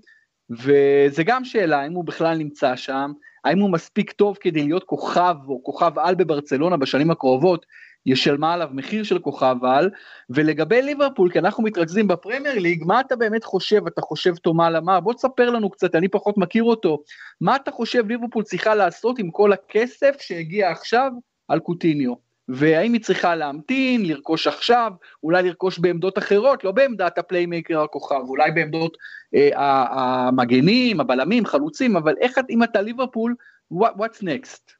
וזה 0.50 1.24
גם 1.26 1.46
שאלה, 1.46 1.82
האם 1.82 1.94
הוא 1.94 2.06
בכלל 2.06 2.38
נמצא 2.38 2.76
שם, 2.76 3.12
האם 3.46 3.60
הוא 3.60 3.70
מספיק 3.70 4.12
טוב 4.12 4.38
כדי 4.42 4.64
להיות 4.64 4.84
כוכב 4.84 5.36
או 5.48 5.64
כוכב 5.64 6.00
על 6.00 6.16
בברצלונה 6.16 6.78
בשנים 6.78 7.12
הקרובות, 7.12 7.66
שישלמו 8.06 8.54
עליו 8.54 8.70
מחיר 8.72 9.04
של 9.04 9.20
כוכב 9.20 9.56
על, 9.64 9.90
ולגבי 10.30 10.82
ליברפול, 10.82 11.32
כי 11.32 11.40
אנחנו 11.40 11.64
מתרכזים 11.64 12.08
בפרמייר 12.08 12.60
ליג, 12.60 12.84
מה 12.86 13.00
אתה 13.00 13.16
באמת 13.16 13.44
חושב? 13.44 13.88
אתה 13.88 14.02
חושב 14.02 14.36
תומא 14.36 14.76
למאר, 14.78 15.00
בוא 15.00 15.14
תספר 15.14 15.50
לנו 15.50 15.70
קצת, 15.70 15.96
אני 15.96 16.08
פחות 16.08 16.38
מכיר 16.38 16.64
אותו, 16.64 17.04
מה 17.42 17.56
אתה 17.56 17.72
חושב 17.72 18.08
ליברפול 18.08 18.44
צריכה 18.44 18.76
לעשות 18.76 19.20
עם 19.20 19.32
כל 19.32 19.54
הכסף 19.54 20.16
שהגיע 20.20 20.70
עכשיו 20.70 21.12
על 21.48 21.60
קוטיניו? 21.60 22.31
והאם 22.54 22.94
היא 22.94 23.02
צריכה 23.02 23.36
להמתין, 23.36 24.06
לרכוש 24.06 24.48
עכשיו, 24.48 24.92
אולי 25.24 25.44
לרכוש 25.44 25.80
בעמדות 25.80 26.18
אחרות, 26.18 26.64
לא 26.64 26.72
בעמדת 26.72 27.18
ה 27.18 27.24
playmaker 27.24 27.82
הכוכב, 27.82 28.22
אולי 28.28 28.52
בעמדות 28.52 28.98
אה, 29.36 29.50
המגנים, 29.92 31.00
הבלמים, 31.00 31.46
חלוצים, 31.46 31.98
אבל 31.98 32.16
איך 32.22 32.38
אם 32.50 32.64
אתה 32.64 32.82
ליברפול, 32.82 33.36
what, 33.74 33.98
what's 33.98 34.24
next? 34.24 34.74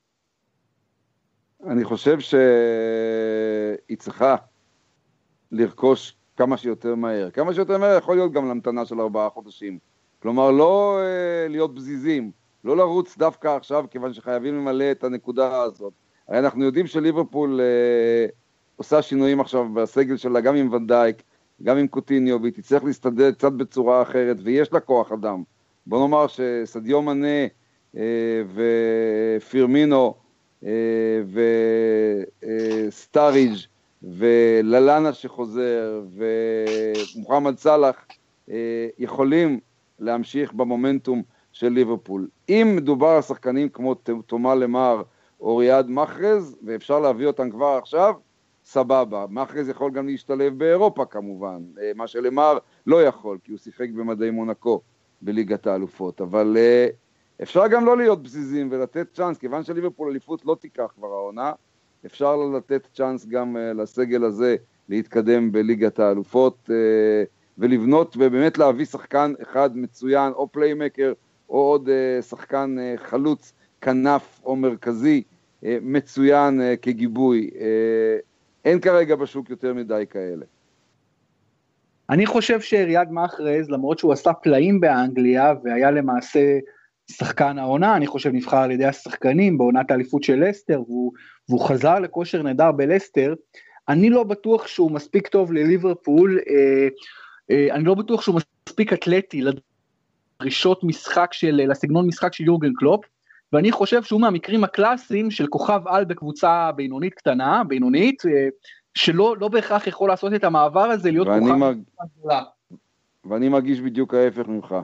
אני 1.68 1.84
חושב 1.84 2.20
שהיא 2.20 2.38
צריכה 3.98 4.36
לרכוש 5.52 6.16
כמה 6.38 6.58
שיותר 6.58 6.96
מהר. 6.96 7.32
כמה 7.32 7.54
שיותר 7.54 7.78
מהר 7.78 7.98
יכול 7.98 8.16
להיות 8.16 8.32
גם 8.32 8.48
להמתנה 8.48 8.86
של 8.86 9.02
ארבעה 9.02 9.30
חודשים. 9.30 9.80
כלומר, 10.22 10.52
לא 10.52 11.00
אה, 11.02 11.48
להיות 11.50 11.76
בזיזים, 11.76 12.32
לא 12.64 12.78
לרוץ 12.78 13.18
דווקא 13.18 13.48
עכשיו, 13.48 13.86
כיוון 13.92 14.14
שחייבים 14.14 14.56
למלא 14.56 14.92
את 14.92 15.04
הנקודה 15.04 15.62
הזאת. 15.62 15.94
הרי 16.32 16.40
אנחנו 16.40 16.66
יודעים 16.66 16.88
שליברפול 16.88 17.62
אה, 17.62 18.26
עושה 18.76 19.02
שינויים 19.02 19.40
עכשיו 19.40 19.74
בסגל 19.74 20.18
שלה, 20.18 20.42
גם 20.42 20.56
עם 20.56 20.74
ונדייק, 20.74 21.24
גם 21.64 21.78
עם 21.78 21.88
קוטיניו, 21.88 22.42
והיא 22.42 22.54
תצטרך 22.54 22.84
להסתדר 22.84 23.32
קצת 23.32 23.52
בצורה 23.52 24.02
אחרת, 24.02 24.38
ויש 24.44 24.74
לה 24.74 24.80
כוח 24.80 25.12
אדם. 25.12 25.44
בוא 25.86 26.00
נאמר 26.00 26.26
שסדיו 26.28 27.02
מנה 27.02 27.48
אה, 27.98 28.02
ופירמינו 29.40 30.14
אה, 30.66 30.72
וסטאריג' 32.88 33.58
וללאנה 34.04 35.14
שחוזר 35.14 36.02
ומוחמד 37.16 37.58
סאלח 37.58 38.06
אה, 38.52 38.88
יכולים 39.00 39.60
להמשיך 40.00 40.54
במומנטום 40.54 41.24
של 41.52 41.70
ליברפול. 41.70 42.28
אם 42.50 42.74
מדובר 42.76 43.08
על 43.08 43.22
שחקנים 43.22 43.70
כמו 43.70 43.96
תומה 44.26 44.56
למר, 44.56 45.02
או 45.42 45.58
ריאד 45.58 45.90
מחרז, 45.90 46.58
ואפשר 46.64 47.00
להביא 47.00 47.28
אותם 47.28 47.52
כבר 47.52 47.78
עכשיו, 47.82 48.14
סבבה. 48.66 49.26
מחרז 49.30 49.70
יכול 49.70 49.92
גם 49.92 50.08
להשתלב 50.08 50.58
באירופה 50.58 51.06
כמובן, 51.06 51.62
אה, 51.82 51.92
מה 51.96 52.08
שלמר 52.08 52.58
לא 52.88 53.04
יכול, 53.04 53.38
כי 53.44 53.52
הוא 53.52 53.60
שיחק 53.60 53.90
במדי 53.90 54.32
מונקו 54.32 54.82
בליגת 55.22 55.68
האלופות, 55.68 56.22
אבל 56.22 56.58
אה, 56.60 56.88
אפשר 57.44 57.68
גם 57.68 57.86
לא 57.86 57.98
להיות 57.98 58.24
בזיזים 58.24 58.70
ולתת 58.72 59.08
צ'אנס, 59.14 59.38
כיוון 59.38 59.64
שליברפול 59.64 60.10
אליפות 60.10 60.46
לא 60.46 60.56
תיקח 60.60 60.94
כבר 60.96 61.08
העונה, 61.08 61.52
אפשר 62.06 62.36
לתת 62.38 62.88
צ'אנס 62.94 63.26
גם 63.26 63.58
אה, 63.58 63.74
לסגל 63.74 64.24
הזה 64.24 64.56
להתקדם 64.90 65.52
בליגת 65.52 66.00
האלופות 66.00 66.70
ולבנות 67.58 68.16
ובאמת 68.20 68.58
להביא 68.58 68.86
שחקן 68.86 69.34
אחד 69.42 69.78
מצוין, 69.78 70.34
או 70.34 70.52
פליימקר, 70.52 71.14
או 71.50 71.58
עוד 71.58 71.90
שחקן 72.22 72.76
חלוץ, 72.96 73.54
כנף 73.82 74.42
או 74.44 74.56
מרכזי, 74.56 75.24
מצוין 75.64 76.62
אה, 76.62 76.76
כגיבוי. 76.82 77.50
אה, 77.60 78.18
אין 78.66 78.80
כרגע 78.80 79.16
בשוק 79.16 79.50
יותר 79.50 79.74
מדי 79.74 80.04
כאלה. 80.10 80.46
אני 82.10 82.26
חושב 82.26 82.62
שריאד 82.62 83.12
מאחרז, 83.12 83.70
למרות 83.70 84.00
שהוא 84.00 84.14
עשה 84.14 84.34
פלאים 84.34 84.80
באנגליה 84.80 85.54
והיה 85.64 85.92
למעשה 85.92 86.60
שחקן 87.12 87.58
העונה, 87.58 87.96
אני 87.96 88.08
חושב 88.08 88.30
נבחר 88.34 88.58
על 88.58 88.72
ידי 88.72 88.86
השחקנים 88.86 89.58
בעונת 89.58 89.92
האליפות 89.92 90.24
של 90.24 90.44
לסטר, 90.44 90.82
והוא, 90.88 91.12
והוא 91.50 91.66
חזר 91.66 92.00
לכושר 92.00 92.44
נהדר 92.44 92.72
בלסטר, 92.72 93.34
אני 93.90 94.10
לא 94.10 94.24
בטוח 94.24 94.68
שהוא 94.68 94.92
מספיק 94.92 95.28
טוב 95.28 95.54
לליברפול, 95.54 96.40
אה, 96.50 96.88
אה, 97.52 97.76
אני 97.76 97.84
לא 97.84 97.94
בטוח 97.94 98.22
שהוא 98.22 98.40
מספיק 98.68 98.94
אתלטי 98.94 99.42
לדרישות 100.42 100.84
משחק 100.84 101.30
של, 101.34 101.62
לסגנון 101.68 102.08
משחק 102.08 102.34
של 102.34 102.44
יורגן 102.44 102.74
קלופ, 102.74 103.06
ואני 103.54 103.72
חושב 103.72 104.04
שהוא 104.04 104.22
מהמקרים 104.22 104.64
הקלאסיים 104.64 105.32
של 105.32 105.48
כוכב 105.48 105.82
על 105.86 106.06
בקבוצה 106.06 106.72
בינונית 106.76 107.14
קטנה, 107.14 107.64
בינונית, 107.64 108.26
אה, 108.26 108.48
שלא 108.96 109.36
לא 109.40 109.48
בהכרח 109.48 109.88
יכול 109.88 110.10
לעשות 110.10 110.34
את 110.34 110.44
המעבר 110.44 110.84
הזה, 110.84 111.12
להיות 111.12 111.28
כוכב 111.28 111.56
מג... 111.56 111.78
גדולה. 112.18 112.44
ואני 113.26 113.50
מרגיש 113.50 113.82
בדיוק 113.82 114.14
ההפך 114.14 114.48
ממך, 114.48 114.76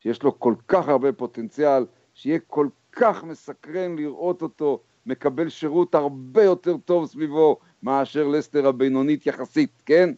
שיש 0.00 0.22
לו 0.22 0.38
כל 0.38 0.54
כך 0.68 0.88
הרבה 0.88 1.12
פוטנציאל, 1.12 1.86
שיהיה 2.14 2.38
כל 2.46 2.68
כך 2.92 3.24
מסקרן 3.24 3.96
לראות 3.96 4.42
אותו 4.42 4.80
מקבל 5.06 5.48
שירות 5.48 5.94
הרבה 5.94 6.44
יותר 6.44 6.76
טוב 6.76 7.06
סביבו 7.06 7.56
מאשר 7.82 8.28
לסטר 8.28 8.66
הבינונית 8.66 9.26
יחסית, 9.26 9.82
כן? 9.86 10.10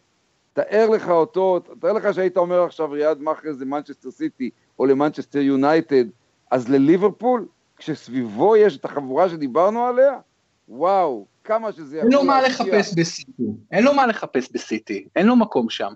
תאר 0.53 0.89
לך 0.89 1.09
אותו, 1.09 1.59
תאר 1.59 1.93
לך 1.93 2.13
שהיית 2.13 2.37
אומר 2.37 2.63
עכשיו 2.63 2.91
ריאד 2.91 3.21
מאחרז 3.21 3.61
למנצ'סטר 3.61 4.11
סיטי 4.11 4.49
או 4.79 4.85
למנצ'סטר 4.85 5.39
יונייטד, 5.39 6.05
אז 6.51 6.69
לליברפול 6.69 7.47
כשסביבו 7.83 8.55
יש 8.55 8.77
את 8.77 8.85
החבורה 8.85 9.29
שדיברנו 9.29 9.85
עליה, 9.85 10.19
וואו, 10.69 11.25
כמה 11.43 11.71
שזה 11.71 11.97
יכול... 11.97 12.11
אין 12.11 12.19
לו 12.19 12.23
מה 12.23 12.41
לחפש 12.41 12.93
בסיטי, 12.93 13.43
אין 13.71 13.83
לו 13.83 13.93
מה 13.93 14.07
לחפש 14.07 14.51
בסיטי, 14.51 15.07
אין 15.15 15.27
לו 15.27 15.35
מקום 15.35 15.69
שם. 15.69 15.93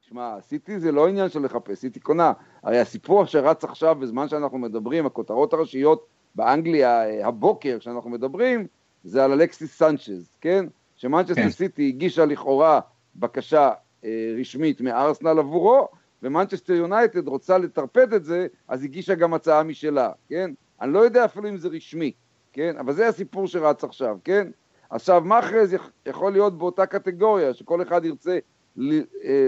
שמע, 0.00 0.36
סיטי 0.40 0.80
זה 0.80 0.92
לא 0.92 1.08
עניין 1.08 1.28
של 1.28 1.44
לחפש, 1.44 1.78
סיטי 1.78 2.00
קונה. 2.00 2.32
הרי 2.62 2.78
הסיפור 2.78 3.24
שרץ 3.24 3.64
עכשיו 3.64 3.94
בזמן 3.94 4.28
שאנחנו 4.28 4.58
מדברים, 4.58 5.06
הכותרות 5.06 5.52
הראשיות 5.52 6.06
באנגליה 6.34 7.04
אה, 7.04 7.26
הבוקר 7.26 7.76
כשאנחנו 7.80 8.10
מדברים, 8.10 8.66
זה 9.04 9.24
על 9.24 9.32
אלכסיס 9.32 9.78
סנצ'ז, 9.78 10.36
כן? 10.40 10.66
שמנצ'סטר 10.96 11.34
כן. 11.34 11.50
סיטי 11.50 11.88
הגישה 11.88 12.24
לכאורה 12.24 12.80
בקשה 13.16 13.70
אה, 14.04 14.34
רשמית 14.40 14.80
מארסנל 14.80 15.38
עבורו, 15.38 15.88
ומנצ'סטר 16.22 16.72
יונייטד 16.72 17.28
רוצה 17.28 17.58
לטרפד 17.58 18.12
את 18.14 18.24
זה, 18.24 18.46
אז 18.68 18.84
הגישה 18.84 19.14
גם 19.14 19.34
הצעה 19.34 19.62
משלה, 19.62 20.12
כן? 20.28 20.50
אני 20.80 20.92
לא 20.92 20.98
יודע 20.98 21.24
אפילו 21.24 21.48
אם 21.48 21.56
זה 21.56 21.68
רשמי, 21.68 22.12
כן? 22.52 22.76
אבל 22.78 22.92
זה 22.92 23.08
הסיפור 23.08 23.46
שרץ 23.46 23.84
עכשיו, 23.84 24.18
כן? 24.24 24.48
עכשיו, 24.90 25.22
מאחרז 25.24 25.76
יכול 26.06 26.32
להיות 26.32 26.58
באותה 26.58 26.86
קטגוריה, 26.86 27.54
שכל 27.54 27.82
אחד 27.82 28.04
ירצה 28.04 28.38
אה, 28.78 29.46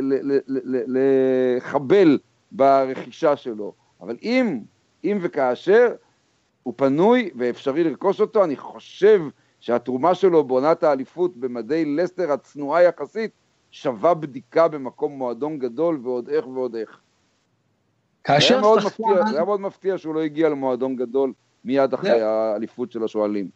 לחבל 0.86 2.18
ברכישה 2.52 3.36
שלו, 3.36 3.74
אבל 4.00 4.16
אם, 4.22 4.60
אם 5.04 5.18
וכאשר 5.20 5.94
הוא 6.62 6.74
פנוי 6.76 7.30
ואפשרי 7.36 7.84
לרכוש 7.84 8.20
אותו, 8.20 8.44
אני 8.44 8.56
חושב 8.56 9.22
שהתרומה 9.60 10.14
שלו 10.14 10.44
בעונת 10.44 10.82
האליפות 10.82 11.36
במדי 11.36 11.84
לסטר 11.84 12.32
הצנועה 12.32 12.82
יחסית 12.82 13.30
שווה 13.70 14.14
בדיקה 14.14 14.68
במקום 14.68 15.12
מועדון 15.12 15.58
גדול 15.58 16.00
ועוד 16.02 16.28
איך 16.28 16.46
ועוד 16.46 16.74
איך. 16.74 17.00
כאשר 18.24 18.54
היה 18.54 18.80
שחקן... 18.80 19.02
מפתיע, 19.02 19.26
זה 19.26 19.36
היה 19.36 19.44
מאוד 19.44 19.60
מפתיע 19.60 19.98
שהוא 19.98 20.14
לא 20.14 20.22
הגיע 20.22 20.48
למועדון 20.48 20.96
גדול 20.96 21.32
מיד 21.64 21.94
אחרי 21.94 22.20
האליפות 22.20 22.92
של 22.92 23.04
השואלים. 23.04 23.48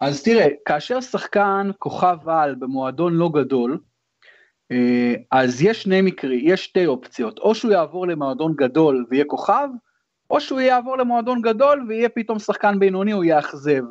אז 0.00 0.22
תראה, 0.22 0.46
כאשר 0.64 1.00
שחקן 1.00 1.70
כוכב 1.78 2.28
על 2.28 2.54
במועדון 2.54 3.14
לא 3.14 3.30
גדול, 3.34 3.78
אה, 4.72 5.14
אז 5.30 5.62
יש 5.62 5.82
שני 5.82 6.02
מקרים, 6.02 6.40
יש 6.42 6.64
שתי 6.64 6.86
אופציות, 6.86 7.38
או 7.38 7.54
שהוא 7.54 7.72
יעבור 7.72 8.06
למועדון 8.06 8.54
גדול 8.56 9.06
ויהיה 9.10 9.24
כוכב, 9.24 9.68
או 10.30 10.40
שהוא 10.40 10.60
יעבור 10.60 10.98
למועדון 10.98 11.42
גדול 11.42 11.84
ויהיה 11.88 12.08
פתאום 12.08 12.38
שחקן 12.38 12.78
בינוני 12.78 13.12
או 13.12 13.24
יאכזב. 13.24 13.82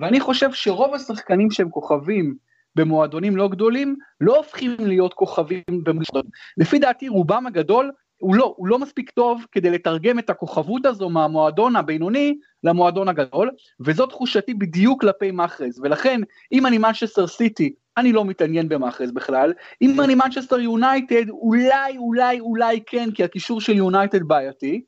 ואני 0.00 0.20
חושב 0.20 0.52
שרוב 0.52 0.94
השחקנים 0.94 1.50
שהם 1.50 1.70
כוכבים 1.70 2.36
במועדונים 2.74 3.36
לא 3.36 3.48
גדולים, 3.48 3.96
לא 4.20 4.36
הופכים 4.36 4.76
להיות 4.78 5.14
כוכבים 5.14 5.62
במועדונים. 5.68 6.30
לפי 6.56 6.78
דעתי 6.78 7.08
רובם 7.08 7.46
הגדול, 7.46 7.90
הוא 8.18 8.34
לא, 8.34 8.54
הוא 8.56 8.66
לא 8.66 8.78
מספיק 8.78 9.10
טוב 9.10 9.44
כדי 9.52 9.70
לתרגם 9.70 10.18
את 10.18 10.30
הכוכבות 10.30 10.86
הזו 10.86 11.10
מהמועדון 11.10 11.76
הבינוני 11.76 12.38
למועדון 12.64 13.08
הגדול, 13.08 13.50
וזו 13.80 14.06
תחושתי 14.06 14.54
בדיוק 14.54 15.00
כלפי 15.00 15.30
מאחרז, 15.30 15.80
ולכן 15.82 16.20
אם 16.52 16.66
אני 16.66 16.78
מנצ'סטר 16.78 17.26
סיטי, 17.26 17.74
אני 17.96 18.12
לא 18.12 18.24
מתעניין 18.24 18.68
במאחרז 18.68 19.12
בכלל, 19.12 19.52
אם 19.82 20.00
אני 20.00 20.14
מנצ'סטר 20.14 20.58
יונייטד, 20.58 21.30
אולי, 21.30 21.98
אולי, 21.98 22.40
אולי 22.40 22.80
כן, 22.86 23.10
כי 23.14 23.24
הקישור 23.24 23.60
של 23.60 23.76
יונייטד 23.76 24.22
בעייתי, 24.22 24.82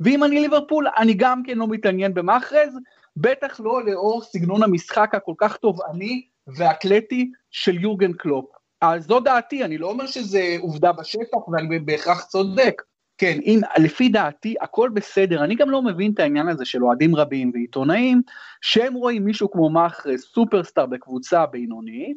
ואם 0.00 0.24
אני 0.24 0.40
ליברפול, 0.40 0.86
אני 0.98 1.14
גם 1.14 1.42
כן 1.42 1.58
לא 1.58 1.68
מתעניין 1.68 2.14
במאחרז, 2.14 2.78
בטח 3.16 3.60
לא 3.60 3.84
לאור 3.84 4.22
סגנון 4.22 4.62
המשחק 4.62 5.14
הכל 5.14 5.34
כך 5.38 5.56
תובעני 5.56 6.26
ואתלטי 6.56 7.30
של 7.50 7.80
יורגן 7.80 8.12
קלופ. 8.12 8.61
אז 8.82 9.06
זו 9.06 9.20
דעתי, 9.20 9.64
אני 9.64 9.78
לא 9.78 9.86
אומר 9.86 10.06
שזה 10.06 10.56
עובדה 10.60 10.92
בשטח 10.92 11.48
ואני 11.48 11.78
בהכרח 11.78 12.24
צודק. 12.24 12.82
כן, 13.18 13.38
אם 13.42 13.60
לפי 13.78 14.08
דעתי 14.08 14.54
הכל 14.60 14.90
בסדר, 14.94 15.44
אני 15.44 15.54
גם 15.54 15.70
לא 15.70 15.82
מבין 15.82 16.12
את 16.14 16.20
העניין 16.20 16.48
הזה 16.48 16.64
של 16.64 16.84
אוהדים 16.84 17.16
רבים 17.16 17.50
ועיתונאים, 17.54 18.22
שהם 18.60 18.94
רואים 18.94 19.24
מישהו 19.24 19.50
כמו 19.50 19.70
מאחרז 19.70 20.20
סופרסטאר 20.20 20.86
בקבוצה 20.86 21.46
בינונית, 21.46 22.16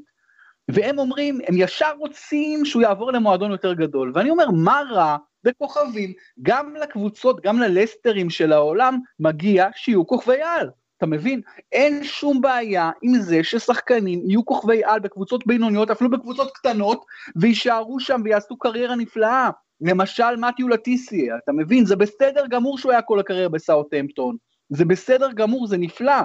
והם 0.67 0.99
אומרים, 0.99 1.39
הם 1.47 1.55
ישר 1.57 1.91
רוצים 1.97 2.65
שהוא 2.65 2.81
יעבור 2.81 3.11
למועדון 3.11 3.51
יותר 3.51 3.73
גדול, 3.73 4.11
ואני 4.15 4.29
אומר, 4.29 4.51
מה 4.51 4.81
רע 4.91 5.17
בכוכבים? 5.43 6.13
גם 6.41 6.75
לקבוצות, 6.75 7.41
גם 7.41 7.59
ללסטרים 7.59 8.29
של 8.29 8.53
העולם, 8.53 8.99
מגיע 9.19 9.67
שיהיו 9.75 10.07
כוכבי 10.07 10.41
על. 10.41 10.69
אתה 10.97 11.05
מבין? 11.05 11.41
אין 11.71 12.03
שום 12.03 12.41
בעיה 12.41 12.91
עם 13.01 13.15
זה 13.15 13.43
ששחקנים 13.43 14.21
יהיו 14.25 14.45
כוכבי 14.45 14.83
על 14.83 14.99
בקבוצות 14.99 15.47
בינוניות, 15.47 15.91
אפילו 15.91 16.09
בקבוצות 16.09 16.51
קטנות, 16.51 17.05
ויישארו 17.35 17.99
שם 17.99 18.21
ויעשו 18.23 18.57
קריירה 18.57 18.95
נפלאה. 18.95 19.49
למשל 19.81 20.35
מתיו 20.37 20.69
לטיסיה, 20.69 21.37
אתה 21.43 21.51
מבין? 21.51 21.85
זה 21.85 21.95
בסדר 21.95 22.47
גמור 22.47 22.77
שהוא 22.77 22.91
היה 22.91 23.01
כל 23.01 23.19
הקריירה 23.19 23.49
בסאוטהמפטון. 23.49 24.37
זה 24.69 24.85
בסדר 24.85 25.31
גמור, 25.31 25.67
זה 25.67 25.77
נפלא. 25.77 26.21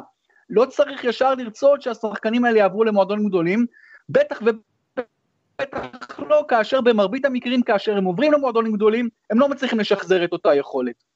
לא 0.51 0.64
צריך 0.64 1.05
ישר 1.05 1.35
לרצות 1.35 1.83
שהשחקנים 1.83 2.44
האלה 2.44 2.59
יעברו 2.59 2.85
למועדונים 2.85 3.29
גדולים, 3.29 3.66
בטח 4.09 4.42
ובטח 4.42 6.21
לא 6.29 6.44
כאשר 6.49 6.81
במרבית 6.81 7.25
המקרים, 7.25 7.62
כאשר 7.62 7.97
הם 7.97 8.05
עוברים 8.05 8.33
למועדונים 8.33 8.73
גדולים, 8.73 9.09
הם 9.31 9.40
לא 9.40 9.49
מצליחים 9.49 9.81
לשחזר 9.81 10.25
את 10.25 10.33
אותה 10.33 10.55
יכולת. 10.55 11.10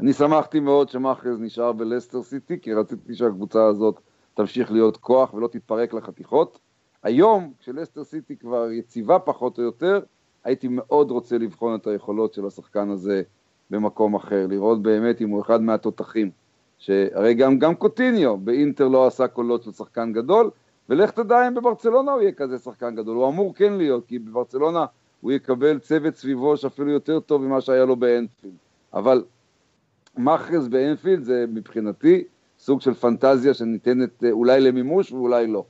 אני 0.00 0.12
שמחתי 0.12 0.60
מאוד 0.60 0.88
שמאחז 0.88 1.40
נשאר 1.40 1.72
בלסטר 1.72 2.22
סיטי, 2.22 2.60
כי 2.60 2.74
רציתי 2.74 3.14
שהקבוצה 3.14 3.66
הזאת 3.66 4.00
תמשיך 4.34 4.72
להיות 4.72 4.96
כוח 4.96 5.34
ולא 5.34 5.48
תתפרק 5.48 5.94
לחתיכות. 5.94 6.58
היום, 7.02 7.52
כשלסטר 7.58 8.04
סיטי 8.04 8.36
כבר 8.36 8.70
יציבה 8.70 9.18
פחות 9.18 9.58
או 9.58 9.62
יותר, 9.62 10.00
הייתי 10.44 10.68
מאוד 10.70 11.10
רוצה 11.10 11.38
לבחון 11.38 11.74
את 11.74 11.86
היכולות 11.86 12.34
של 12.34 12.46
השחקן 12.46 12.90
הזה 12.90 13.22
במקום 13.70 14.14
אחר, 14.14 14.46
לראות 14.46 14.82
באמת 14.82 15.20
אם 15.20 15.28
הוא 15.28 15.42
אחד 15.42 15.62
מהתותחים. 15.62 16.30
שהרי 16.78 17.34
גם, 17.34 17.58
גם 17.58 17.74
קוטיניו 17.74 18.36
באינטר 18.36 18.88
לא 18.88 19.06
עשה 19.06 19.28
קולות 19.28 19.62
של 19.62 19.72
שחקן 19.72 20.12
גדול, 20.12 20.50
ולך 20.88 21.10
תדע 21.10 21.48
אם 21.48 21.54
בברצלונה 21.54 22.12
הוא 22.12 22.20
יהיה 22.20 22.32
כזה 22.32 22.58
שחקן 22.58 22.94
גדול, 22.94 23.16
הוא 23.16 23.28
אמור 23.28 23.54
כן 23.54 23.72
להיות, 23.72 24.06
כי 24.06 24.18
בברצלונה 24.18 24.86
הוא 25.20 25.32
יקבל 25.32 25.78
צוות 25.78 26.16
סביבו 26.16 26.56
שאפילו 26.56 26.90
יותר 26.90 27.20
טוב 27.20 27.42
ממה 27.42 27.60
שהיה 27.60 27.84
לו 27.84 27.96
באנפילד. 27.96 28.54
אבל 28.94 29.24
מאחרז 30.18 30.68
באנפילד 30.68 31.22
זה 31.22 31.44
מבחינתי 31.48 32.24
סוג 32.58 32.80
של 32.80 32.94
פנטזיה 32.94 33.54
שניתנת 33.54 34.24
אה, 34.24 34.30
אולי 34.30 34.60
למימוש 34.60 35.12
ואולי 35.12 35.46
לא. 35.46 35.64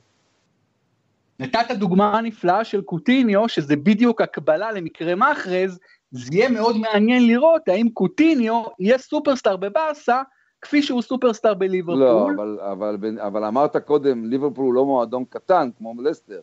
נתת 1.39 1.71
דוגמה 1.71 2.21
נפלאה 2.21 2.63
של 2.63 2.81
קוטיניו, 2.81 3.49
שזה 3.49 3.75
בדיוק 3.75 4.21
הקבלה 4.21 4.71
למקרה 4.71 5.15
מאחרז, 5.15 5.79
זה 6.11 6.29
יהיה 6.33 6.49
מאוד 6.49 6.77
מעניין 6.77 7.27
לראות 7.27 7.67
האם 7.67 7.89
קוטיניו 7.89 8.63
יהיה 8.79 8.97
סופרסטאר 8.97 9.57
בבאסה, 9.57 10.21
כפי 10.61 10.83
שהוא 10.83 11.01
סופרסטאר 11.01 11.53
בליברפול. 11.53 11.99
לא, 11.99 12.29
אבל, 12.35 12.59
אבל, 12.71 13.19
אבל 13.19 13.43
אמרת 13.43 13.77
קודם, 13.77 14.25
ליברפול 14.25 14.65
הוא 14.65 14.73
לא 14.73 14.85
מועדון 14.85 15.23
קטן 15.29 15.69
כמו 15.77 16.01
לסטר. 16.01 16.41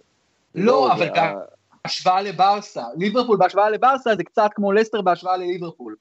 לא, 0.54 0.64
לא 0.64 0.92
אבל 0.92 1.08
גם 1.14 1.34
בהשוואה 1.84 2.22
לברסה, 2.22 2.82
ליברפול 2.96 3.36
בהשוואה 3.36 3.70
לברסה 3.70 4.16
זה 4.16 4.24
קצת 4.24 4.50
כמו 4.54 4.72
לסטר 4.72 5.02
בהשוואה 5.02 5.36
לליברפול. 5.36 5.96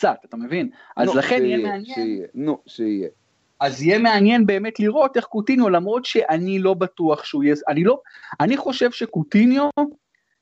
קצת, 0.00 0.24
אתה 0.24 0.36
מבין? 0.36 0.70
אז 0.96 1.08
נו, 1.08 1.14
לכן 1.14 1.36
שיהיה, 1.36 1.56
יהיה 1.56 1.68
מעניין. 1.68 1.94
שיהיה, 1.94 2.26
נו, 2.34 2.58
שיהיה. 2.66 3.08
אז 3.60 3.82
יהיה 3.82 3.98
מעניין 3.98 4.46
באמת 4.46 4.80
לראות 4.80 5.16
איך 5.16 5.24
קוטיניו, 5.24 5.68
למרות 5.68 6.04
שאני 6.04 6.58
לא 6.58 6.74
בטוח 6.74 7.24
שהוא 7.24 7.44
יהיה, 7.44 7.54
אני 7.68 7.84
לא, 7.84 8.00
אני 8.40 8.56
חושב 8.56 8.90
שקוטיניו 8.90 9.68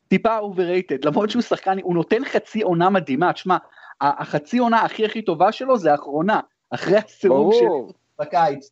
טיפה 0.09 0.39
overrated, 0.39 1.05
למרות 1.05 1.31
שהוא 1.31 1.43
שחקן, 1.43 1.79
הוא 1.83 1.95
נותן 1.95 2.25
חצי 2.25 2.63
עונה 2.63 2.91
מדהימה, 2.91 3.33
תשמע, 3.33 3.57
החצי 4.01 4.59
עונה 4.59 4.83
הכי 4.83 5.05
הכי 5.05 5.23
טובה 5.23 5.53
שלו 5.53 5.79
זה 5.79 5.93
האחרונה, 5.93 6.41
אחרי 6.71 6.97
הסירוב 6.97 7.55
שלו 7.59 7.93
בקיץ. 8.19 8.71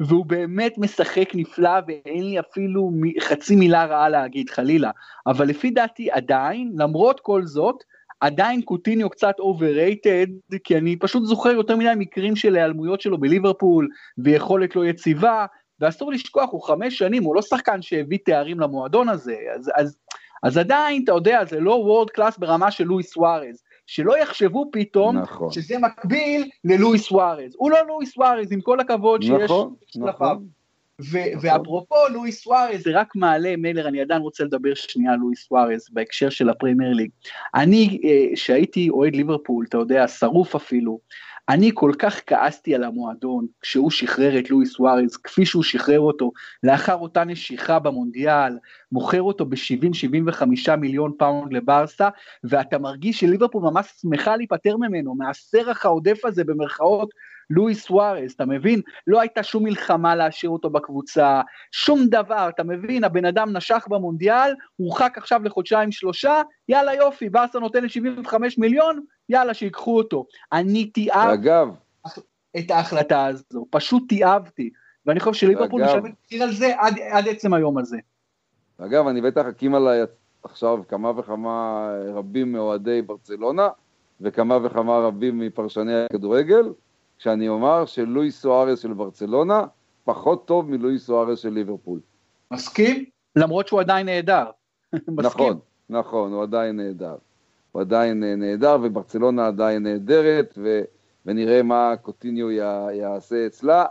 והוא 0.00 0.26
באמת 0.26 0.78
משחק 0.78 1.30
נפלא 1.34 1.80
ואין 1.86 2.24
לי 2.24 2.40
אפילו 2.40 2.90
חצי 3.20 3.56
מילה 3.56 3.84
רעה 3.84 4.08
להגיד 4.08 4.50
חלילה, 4.50 4.90
אבל 5.26 5.46
לפי 5.46 5.70
דעתי 5.70 6.10
עדיין, 6.10 6.72
למרות 6.76 7.20
כל 7.20 7.46
זאת, 7.46 7.84
עדיין 8.20 8.62
קוטיניו 8.62 9.10
קצת 9.10 9.34
overrated, 9.38 10.26
כי 10.64 10.76
אני 10.76 10.96
פשוט 10.96 11.24
זוכר 11.24 11.50
יותר 11.50 11.76
מדי 11.76 11.92
מקרים 11.96 12.36
של 12.36 12.56
היעלמויות 12.56 13.00
שלו 13.00 13.18
בליברפול, 13.18 13.88
ויכולת 14.18 14.76
לא 14.76 14.86
יציבה, 14.86 15.46
ואסור 15.80 16.12
לשכוח, 16.12 16.50
הוא 16.50 16.62
חמש 16.62 16.98
שנים, 16.98 17.24
הוא 17.24 17.34
לא 17.34 17.42
שחקן 17.42 17.82
שהביא 17.82 18.18
תארים 18.24 18.60
למועדון 18.60 19.08
הזה, 19.08 19.36
אז, 19.54 19.70
אז, 19.74 19.96
אז 20.42 20.56
עדיין, 20.56 21.02
אתה 21.04 21.12
יודע, 21.12 21.44
זה 21.44 21.60
לא 21.60 21.70
world 21.70 22.10
class 22.10 22.38
ברמה 22.38 22.70
של 22.70 22.84
לואיס 22.84 23.12
סוארז, 23.12 23.62
שלא 23.86 24.18
יחשבו 24.18 24.70
פתאום 24.72 25.18
נכון. 25.18 25.50
שזה 25.50 25.78
מקביל 25.78 26.50
ללואיס 26.64 27.02
סוארז. 27.02 27.52
הוא 27.56 27.70
לא 27.70 27.86
לואיס 27.86 28.14
סוארז, 28.14 28.52
עם 28.52 28.60
כל 28.60 28.80
הכבוד 28.80 29.22
שיש 29.22 29.42
נכון, 29.42 29.74
נכון. 29.96 30.46
נכון. 31.00 31.20
ואפרופו 31.40 31.94
לואיס 32.12 32.42
סוארז, 32.42 32.82
זה 32.82 32.90
רק 32.94 33.16
מעלה, 33.16 33.56
מלר, 33.56 33.88
אני 33.88 34.00
עדיין 34.00 34.22
רוצה 34.22 34.44
לדבר 34.44 34.74
שנייה 34.74 35.12
על 35.12 35.18
לואיס 35.18 35.46
סוארז 35.48 35.88
בהקשר 35.92 36.30
של 36.30 36.50
הפרמייר 36.50 36.92
ליג. 36.92 37.10
אני, 37.54 38.00
אה, 38.04 38.36
שהייתי 38.36 38.90
אוהד 38.90 39.16
ליברפול, 39.16 39.64
אתה 39.68 39.78
יודע, 39.78 40.08
שרוף 40.08 40.54
אפילו, 40.54 41.00
אני 41.48 41.70
כל 41.74 41.92
כך 41.98 42.20
כעסתי 42.26 42.74
על 42.74 42.84
המועדון 42.84 43.46
כשהוא 43.60 43.90
שחרר 43.90 44.38
את 44.38 44.50
לואיס 44.50 44.72
סוארז, 44.72 45.16
כפי 45.16 45.46
שהוא 45.46 45.62
שחרר 45.62 46.00
אותו, 46.00 46.32
לאחר 46.62 46.94
אותה 46.94 47.24
נשיכה 47.24 47.78
במונדיאל, 47.78 48.58
מוכר 48.92 49.22
אותו 49.22 49.46
ב-70-75 49.46 50.76
מיליון 50.76 51.12
פאונד 51.18 51.52
לברסה, 51.52 52.08
ואתה 52.44 52.78
מרגיש 52.78 53.20
שליברפול 53.20 53.62
ממש 53.62 53.92
שמחה 54.00 54.36
להיפטר 54.36 54.76
ממנו, 54.76 55.14
מהסרח 55.14 55.86
העודף 55.86 56.24
הזה 56.24 56.44
במרכאות, 56.44 57.10
לואיס 57.50 57.86
סוארז, 57.86 58.32
אתה 58.32 58.46
מבין? 58.46 58.80
לא 59.06 59.20
הייתה 59.20 59.42
שום 59.42 59.64
מלחמה 59.64 60.14
להשאיר 60.14 60.50
אותו 60.50 60.70
בקבוצה, 60.70 61.40
שום 61.72 62.06
דבר, 62.06 62.48
אתה 62.48 62.64
מבין? 62.64 63.04
הבן 63.04 63.24
אדם 63.24 63.56
נשך 63.56 63.86
במונדיאל, 63.90 64.54
הורחק 64.76 65.14
עכשיו 65.16 65.44
לחודשיים 65.44 65.92
שלושה, 65.92 66.42
יאללה 66.68 66.94
יופי, 66.94 67.28
ברסה 67.28 67.58
נותן 67.58 67.84
ל-75 67.84 68.34
מיליון, 68.58 69.00
יאללה 69.28 69.54
שיקחו 69.54 69.96
אותו. 69.96 70.26
אני 70.52 70.84
תיאב 70.84 71.30
אגב, 71.30 71.68
את 72.58 72.70
ההחלטה 72.70 73.26
הזו, 73.26 73.66
פשוט 73.70 74.02
תיאבתי, 74.08 74.70
ואני 75.06 75.20
חושב 75.20 75.40
שליברפול 75.40 75.84
משלמת 75.84 76.12
מחיר 76.26 76.42
על 76.42 76.52
זה 76.52 76.72
עד, 76.78 76.94
עד 77.10 77.28
עצם 77.28 77.54
היום 77.54 77.78
הזה. 77.78 77.98
אגב, 78.78 79.06
אני 79.06 79.20
בטח 79.20 79.46
אקים 79.46 79.74
עליי 79.74 80.00
עכשיו 80.42 80.78
כמה 80.88 81.12
וכמה 81.16 81.88
רבים 82.14 82.52
מאוהדי 82.52 83.02
ברצלונה, 83.02 83.68
וכמה 84.20 84.58
וכמה 84.62 84.98
רבים 84.98 85.38
מפרשני 85.38 86.04
הכדורגל, 86.04 86.72
כשאני 87.18 87.48
אומר 87.48 87.86
שלואי 87.86 88.30
סוארס 88.30 88.80
של 88.80 88.92
ברצלונה 88.92 89.64
פחות 90.04 90.46
טוב 90.46 90.70
מלואי 90.70 90.98
סוארס 90.98 91.38
של 91.38 91.48
ליברפול. 91.48 92.00
מסכים? 92.50 93.04
למרות 93.36 93.68
שהוא 93.68 93.80
עדיין 93.80 94.06
נהדר. 94.06 94.44
נכון, 95.08 95.58
נכון, 95.90 96.32
הוא 96.32 96.42
עדיין 96.42 96.76
נהדר. 96.76 97.16
הוא 97.72 97.82
עדיין 97.82 98.24
נהדר, 98.24 98.76
וברצלונה 98.82 99.46
עדיין 99.46 99.82
נהדרת, 99.82 100.54
ו... 100.56 100.80
ונראה 101.26 101.62
מה 101.62 101.94
קוטיניו 102.02 102.50
יעשה 102.92 103.46
אצלה. 103.46 103.84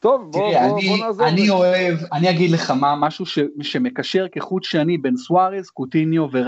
טוב, 0.00 0.30
בוא, 0.30 0.50
תראה, 0.50 0.68
בוא, 0.68 0.78
אני, 0.78 0.88
בוא 0.88 1.06
נעזור. 1.06 1.28
אני 1.28 1.50
אוהב, 1.50 1.98
אני 2.12 2.30
אגיד 2.30 2.50
לך 2.50 2.70
מה, 2.70 2.96
משהו 2.96 3.26
ש, 3.26 3.38
שמקשר 3.62 4.26
כחוט 4.32 4.62
שני 4.64 4.98
בין 4.98 5.16
סוארז, 5.16 5.70
קוטיניו 5.70 6.22
ור, 6.32 6.46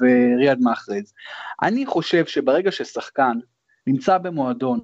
וריאד 0.00 0.60
מאחרז. 0.60 1.12
אני 1.62 1.86
חושב 1.86 2.26
שברגע 2.26 2.72
ששחקן 2.72 3.38
נמצא 3.86 4.18
במועדון 4.18 4.80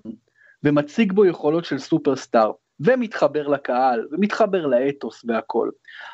ומציג 0.64 1.12
בו 1.12 1.26
יכולות 1.26 1.64
של 1.64 1.78
סופרסטאר, 1.78 2.52
ומתחבר 2.80 3.48
לקהל, 3.48 4.06
ומתחבר 4.12 4.66
לאתוס 4.66 5.24
והכל. 5.28 5.70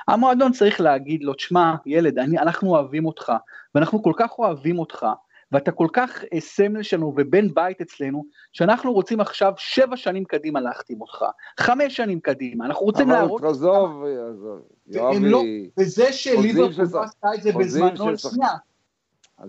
המועדון 0.09 0.53
צריך 0.53 0.81
להגיד 0.81 1.25
לו, 1.25 1.35
תשמע, 1.35 1.75
ילד, 1.87 2.19
אני, 2.19 2.39
אנחנו 2.39 2.71
אוהבים 2.71 3.07
אותך, 3.07 3.33
ואנחנו 3.75 4.03
כל 4.03 4.13
כך 4.17 4.39
אוהבים 4.39 4.79
אותך, 4.79 5.07
ואתה 5.53 5.73
כל 5.73 5.87
כך 5.93 6.25
אה, 6.35 6.41
סמל 6.41 6.83
שלנו 6.83 7.15
ובן 7.17 7.55
בית 7.55 7.81
אצלנו, 7.81 8.25
שאנחנו 8.53 8.93
רוצים 8.93 9.21
עכשיו 9.21 9.53
שבע 9.57 9.97
שנים 9.97 10.25
קדימה 10.25 10.61
להחתים 10.61 11.01
אותך, 11.01 11.25
חמש 11.61 11.97
שנים 11.97 12.21
קדימה, 12.21 12.67
אנחנו 12.67 12.87
רוצים 12.87 13.11
להראות... 13.11 13.41
אבל 13.43 13.49
תעזוב, 13.49 14.05
עזוב, 14.31 14.63
יואבי... 14.87 15.21
לא, 15.21 15.43
וזה 15.79 16.13
שליברפול 16.13 16.85
לא 16.93 17.03
עשתה 17.03 17.29
את 17.35 17.43
זה 17.43 17.53
בזמנו, 17.53 18.19
שנייה, 18.19 18.51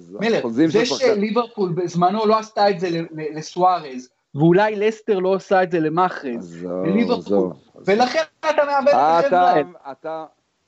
מלר, 0.09 0.47
זה 0.47 0.85
שליברפול 0.85 1.73
בזמנו 1.73 2.25
לא 2.25 2.39
עשתה 2.39 2.69
את 2.69 2.79
זה 2.79 2.89
לסוארז, 3.35 4.09
ואולי 4.35 4.75
לסטר 4.75 5.19
לא 5.19 5.35
עושה 5.35 5.63
את 5.63 5.71
זה 5.71 5.79
למאחרז, 5.79 6.67
לליברפול, 6.85 7.49
ולכן 7.85 8.21
אתה 8.39 8.65
מאבד 8.65 8.87
את 8.87 9.33
החבר'ה. 9.33 9.91
אתה, 9.91 10.25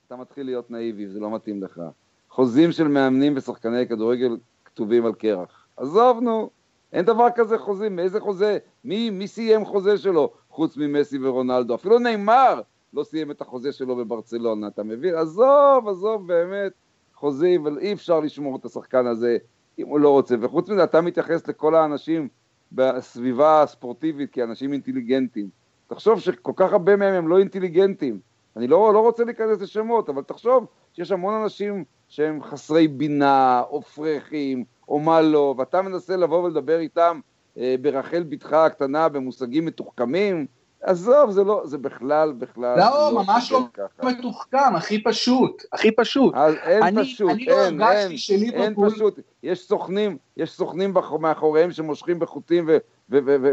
אתה 0.07 0.15
מתחיל 0.15 0.45
להיות 0.45 0.71
נאיבי, 0.71 1.07
זה 1.07 1.19
לא 1.19 1.31
מתאים 1.31 1.63
לך. 1.63 1.81
חוזים 2.29 2.71
של 2.71 2.87
מאמנים 2.87 3.33
ושחקני 3.35 3.87
כדורגל 3.87 4.37
כתובים 4.65 5.05
על 5.05 5.13
קרח. 5.13 5.67
עזוב 5.77 6.19
נו, 6.21 6.49
אין 6.93 7.05
דבר 7.05 7.27
כזה 7.35 7.57
חוזים, 7.57 7.95
מאיזה 7.95 8.19
חוזה? 8.19 8.57
מי, 8.83 9.09
מי 9.09 9.27
סיים 9.27 9.65
חוזה 9.65 9.97
שלו 9.97 10.33
חוץ 10.49 10.77
ממסי 10.77 11.17
ורונלדו? 11.21 11.75
אפילו 11.75 11.99
נאמר 11.99 12.61
לא 12.93 13.03
סיים 13.03 13.31
את 13.31 13.41
החוזה 13.41 13.71
שלו 13.71 13.95
בברצלונה, 13.95 14.67
אתה 14.67 14.83
מבין? 14.83 15.15
עזוב, 15.15 15.87
עזוב, 15.87 16.27
באמת, 16.27 16.71
חוזים, 17.13 17.61
אבל 17.61 17.77
אי 17.77 17.93
אפשר 17.93 18.19
לשמור 18.19 18.55
את 18.55 18.65
השחקן 18.65 19.07
הזה 19.07 19.37
אם 19.79 19.87
הוא 19.87 19.99
לא 19.99 20.09
רוצה. 20.09 20.35
וחוץ 20.41 20.69
מזה, 20.69 20.83
אתה 20.83 21.01
מתייחס 21.01 21.47
לכל 21.47 21.75
האנשים 21.75 22.27
בסביבה 22.73 23.61
הספורטיבית 23.61 24.31
כאנשים 24.31 24.73
אינטליגנטים. 24.73 25.49
תחשוב 25.87 26.19
שכל 26.19 26.51
כך 26.55 26.71
הרבה 26.73 26.95
מהם 26.95 27.13
הם 27.13 27.27
לא 27.27 27.39
אינטליגנטים. 27.39 28.19
אני 28.57 28.67
לא, 28.67 28.93
לא 28.93 28.99
רוצה 28.99 29.23
להיכנס 29.23 29.61
לשמות, 29.61 30.09
אבל 30.09 30.23
תחשוב 30.23 30.65
שיש 30.93 31.11
המון 31.11 31.33
אנשים 31.33 31.83
שהם 32.09 32.43
חסרי 32.43 32.87
בינה, 32.87 33.61
או 33.69 33.81
פרחים, 33.81 34.63
או 34.87 34.99
מה 34.99 35.21
לא, 35.21 35.55
ואתה 35.57 35.81
מנסה 35.81 36.15
לבוא 36.17 36.43
ולדבר 36.43 36.79
איתם 36.79 37.19
אה, 37.57 37.75
ברחל 37.81 38.23
בתך 38.23 38.53
הקטנה 38.53 39.09
במושגים 39.09 39.65
מתוחכמים, 39.65 40.45
עזוב, 40.83 41.31
זה 41.31 41.43
לא, 41.43 41.61
זה 41.65 41.77
בכלל, 41.77 42.33
בכלל... 42.37 42.79
לא, 42.79 42.85
לא 42.85 43.23
ממש 43.23 43.51
לא 43.51 43.65
ככה. 43.73 44.07
מתוחכם, 44.07 44.75
הכי 44.75 45.03
פשוט, 45.03 45.63
הכי 45.73 45.91
פשוט. 45.91 46.33
אז 46.35 46.55
אין 46.63 46.83
אני, 46.83 47.01
פשוט, 47.01 47.31
אני 47.31 47.47
אין, 47.47 47.77
לא 47.77 47.91
אין, 47.91 48.17
שליברפול... 48.17 48.85
אין 48.85 48.91
פשוט, 48.95 49.19
יש 49.43 49.67
סוכנים, 49.67 50.17
יש 50.37 50.51
סוכנים 50.51 50.93
מאחוריהם 51.19 51.71
שמושכים 51.71 52.19
בחוטים 52.19 52.69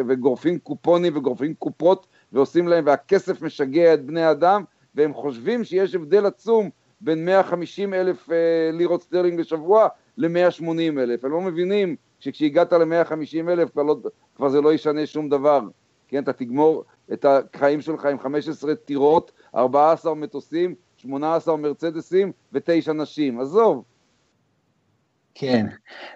וגורפים 0.08 0.58
קופונים 0.58 1.16
וגורפים 1.16 1.54
קופות 1.54 2.06
ועושים 2.32 2.68
להם, 2.68 2.86
והכסף 2.86 3.42
משגע 3.42 3.94
את 3.94 4.04
בני 4.04 4.30
אדם, 4.30 4.64
והם 4.94 5.14
חושבים 5.14 5.64
שיש 5.64 5.94
הבדל 5.94 6.26
עצום 6.26 6.70
בין 7.00 7.24
150 7.24 7.94
אלף 7.94 8.30
אה, 8.30 8.36
לירות 8.72 9.02
סטרלינג 9.02 9.40
לשבוע 9.40 9.88
ל-180 10.16 11.00
אלף. 11.00 11.24
הם 11.24 11.30
לא 11.30 11.40
מבינים 11.40 11.96
שכשהגעת 12.20 12.72
ל-150 12.72 13.48
אלף 13.48 13.70
כבר, 13.70 13.82
לא, 13.82 13.96
כבר 14.36 14.48
זה 14.48 14.60
לא 14.60 14.72
ישנה 14.72 15.06
שום 15.06 15.28
דבר. 15.28 15.60
כן, 16.11 16.23
אתה 16.23 16.33
תגמור 16.33 16.85
את 17.12 17.27
החיים 17.29 17.81
שלך 17.81 18.05
עם 18.05 18.18
15 18.18 18.75
טירות, 18.75 19.33
14 19.55 20.14
מטוסים, 20.14 20.75
18 20.96 21.57
מרצדסים 21.57 22.33
ותשע 22.53 22.92
נשים. 22.92 23.40
עזוב. 23.40 23.85
כן. 25.35 25.66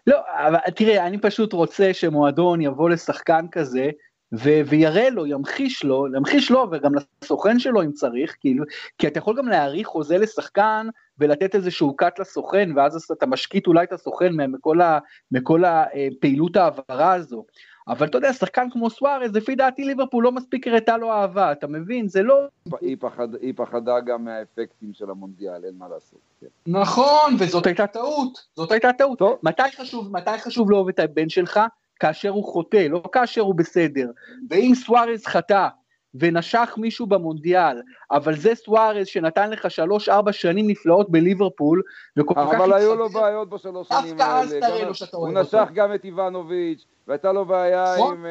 לא, 0.06 0.18
אבל 0.28 0.58
תראה, 0.76 1.06
אני 1.06 1.18
פשוט 1.18 1.52
רוצה 1.52 1.94
שמועדון 1.94 2.60
יבוא 2.60 2.90
לשחקן 2.90 3.46
כזה, 3.52 3.90
ו- 4.32 4.60
ויראה 4.66 5.10
לו, 5.10 5.26
ימחיש 5.26 5.84
לו, 5.84 6.06
ימחיש 6.16 6.50
לו 6.50 6.66
וגם 6.72 6.92
לסוכן 7.22 7.58
שלו 7.58 7.82
אם 7.82 7.92
צריך, 7.92 8.36
כאילו, 8.40 8.64
כי 8.98 9.06
אתה 9.06 9.18
יכול 9.18 9.36
גם 9.38 9.48
להאריך 9.48 9.86
חוזה 9.86 10.18
לשחקן 10.18 10.86
ולתת 11.18 11.54
איזשהו 11.54 11.96
קאט 11.96 12.18
לסוכן, 12.18 12.70
ואז 12.76 13.06
אתה 13.12 13.26
משקיט 13.26 13.66
אולי 13.66 13.84
את 13.84 13.92
הסוכן 13.92 14.32
מכל, 14.32 14.80
ה- 14.80 14.98
מכל 15.32 15.62
הפעילות 15.64 16.56
ההעברה 16.56 17.14
הזו. 17.14 17.44
אבל 17.88 18.06
אתה 18.06 18.18
יודע, 18.18 18.32
שחקן 18.32 18.70
כמו 18.70 18.90
סוארז, 18.90 19.36
לפי 19.36 19.54
דעתי 19.54 19.84
ליברפול 19.84 20.24
לא 20.24 20.32
מספיק 20.32 20.66
הראתה 20.66 20.96
לו 20.96 21.12
אהבה, 21.12 21.52
אתה 21.52 21.66
מבין? 21.66 22.08
זה 22.08 22.22
לא... 22.22 22.40
היא, 22.80 22.96
פחד, 23.00 23.34
היא 23.34 23.52
פחדה 23.56 24.00
גם 24.00 24.24
מהאפקטים 24.24 24.92
של 24.92 25.10
המונדיאל, 25.10 25.64
אין 25.64 25.74
מה 25.78 25.88
לעשות. 25.88 26.18
כן. 26.40 26.46
נכון, 26.66 27.36
וזאת 27.38 27.66
הייתה 27.66 27.86
טעות, 27.86 28.46
זאת 28.56 28.72
הייתה 28.72 28.92
טעות. 28.92 29.18
טוב. 29.18 29.38
מתי 29.42 29.62
חשוב, 29.76 30.12
מתי 30.12 30.38
חשוב 30.38 30.70
לאהוב 30.70 30.88
את 30.88 30.98
הבן 30.98 31.28
שלך? 31.28 31.60
כאשר 32.00 32.28
הוא 32.28 32.44
חוטא, 32.44 32.86
לא 32.90 33.02
כאשר 33.12 33.40
הוא 33.40 33.54
בסדר. 33.54 34.10
ואם 34.50 34.72
סוארז 34.74 35.26
חטא 35.26 35.68
ונשך 36.14 36.74
מישהו 36.76 37.06
במונדיאל, 37.06 37.82
אבל 38.10 38.36
זה 38.36 38.54
סוארז 38.54 39.06
שנתן 39.06 39.50
לך 39.50 39.70
שלוש-ארבע 39.70 40.32
שנים 40.32 40.66
נפלאות 40.68 41.10
בליברפול, 41.10 41.82
וכל 42.16 42.34
כך... 42.34 42.54
אבל 42.54 42.72
היו 42.72 42.94
לו 42.94 43.08
בעיות 43.08 43.48
בשלוש 43.48 43.88
שנים 43.88 44.20
האלה. 44.20 44.42
דווקא 44.42 44.54
אז 44.54 44.56
תראה 44.60 44.84
לו 44.84 44.94
שאתה 44.94 45.16
אוהב 45.16 45.36
אותו. 45.36 45.56
הוא 45.56 45.62
נשך 45.62 45.72
גם 45.74 45.94
את 45.94 46.04
איוונוביץ', 46.04 46.84
והייתה 47.08 47.32
לו 47.32 47.44
בעיה 47.44 47.94
נכון. 47.94 48.16
עם, 48.16 48.26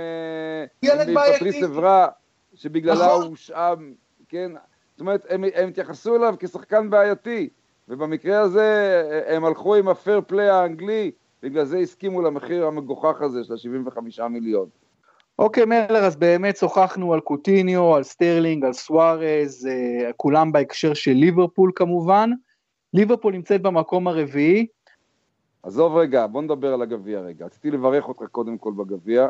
אה, 1.16 1.36
פטריס 1.36 1.64
אברה, 1.64 2.08
שבגללה 2.54 3.06
נכון. 3.06 3.22
הוא 3.22 3.30
הושאם, 3.30 3.94
כן? 4.30 4.52
זאת 4.92 5.00
אומרת, 5.00 5.26
הם, 5.30 5.44
הם 5.56 5.70
התייחסו 5.70 6.16
אליו 6.16 6.36
כשחקן 6.40 6.90
בעייתי, 6.90 7.50
ובמקרה 7.88 8.40
הזה 8.40 9.02
אה, 9.12 9.36
הם 9.36 9.46
הלכו 9.46 9.76
עם 9.76 9.88
הפייר 9.88 10.22
פליי 10.28 10.50
האנגלי, 10.50 11.12
בגלל 11.44 11.66
זה 11.66 11.78
הסכימו 11.78 12.22
למחיר 12.22 12.66
המגוחך 12.66 13.22
הזה 13.22 13.44
של 13.44 13.54
ה-75 13.54 14.28
מיליון. 14.28 14.70
אוקיי 15.40 15.66
מלר, 15.66 16.06
אז 16.06 16.16
באמת 16.16 16.58
שוחחנו 16.58 17.14
על 17.14 17.20
קוטיניו, 17.20 17.96
על 17.96 18.04
סטרלינג, 18.04 18.66
על 18.66 18.74
סוארז, 18.74 19.68
אה, 19.72 20.12
כולם 20.18 20.52
בהקשר 20.52 20.94
של 20.94 21.12
ליברפול 21.12 21.72
כמובן. 21.76 22.30
ליברפול 22.94 23.34
נמצאת 23.34 23.62
במקום 23.62 24.08
הרביעי. 24.08 24.68
עזוב 25.64 25.96
רגע, 25.96 26.28
בוא 26.28 26.42
נדבר 26.42 26.74
על 26.74 26.82
הגביע 26.82 27.20
רגע. 27.20 27.46
רציתי 27.46 27.72
לברך 27.72 28.08
אותך 28.08 28.24
קודם 28.32 28.58
כל 28.58 28.74
בגביע 28.74 29.28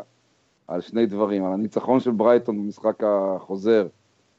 על 0.68 0.80
שני 0.80 1.06
דברים, 1.06 1.44
על 1.44 1.52
הניצחון 1.52 2.00
של 2.00 2.10
ברייטון 2.10 2.62
במשחק 2.62 3.04
החוזר 3.04 3.86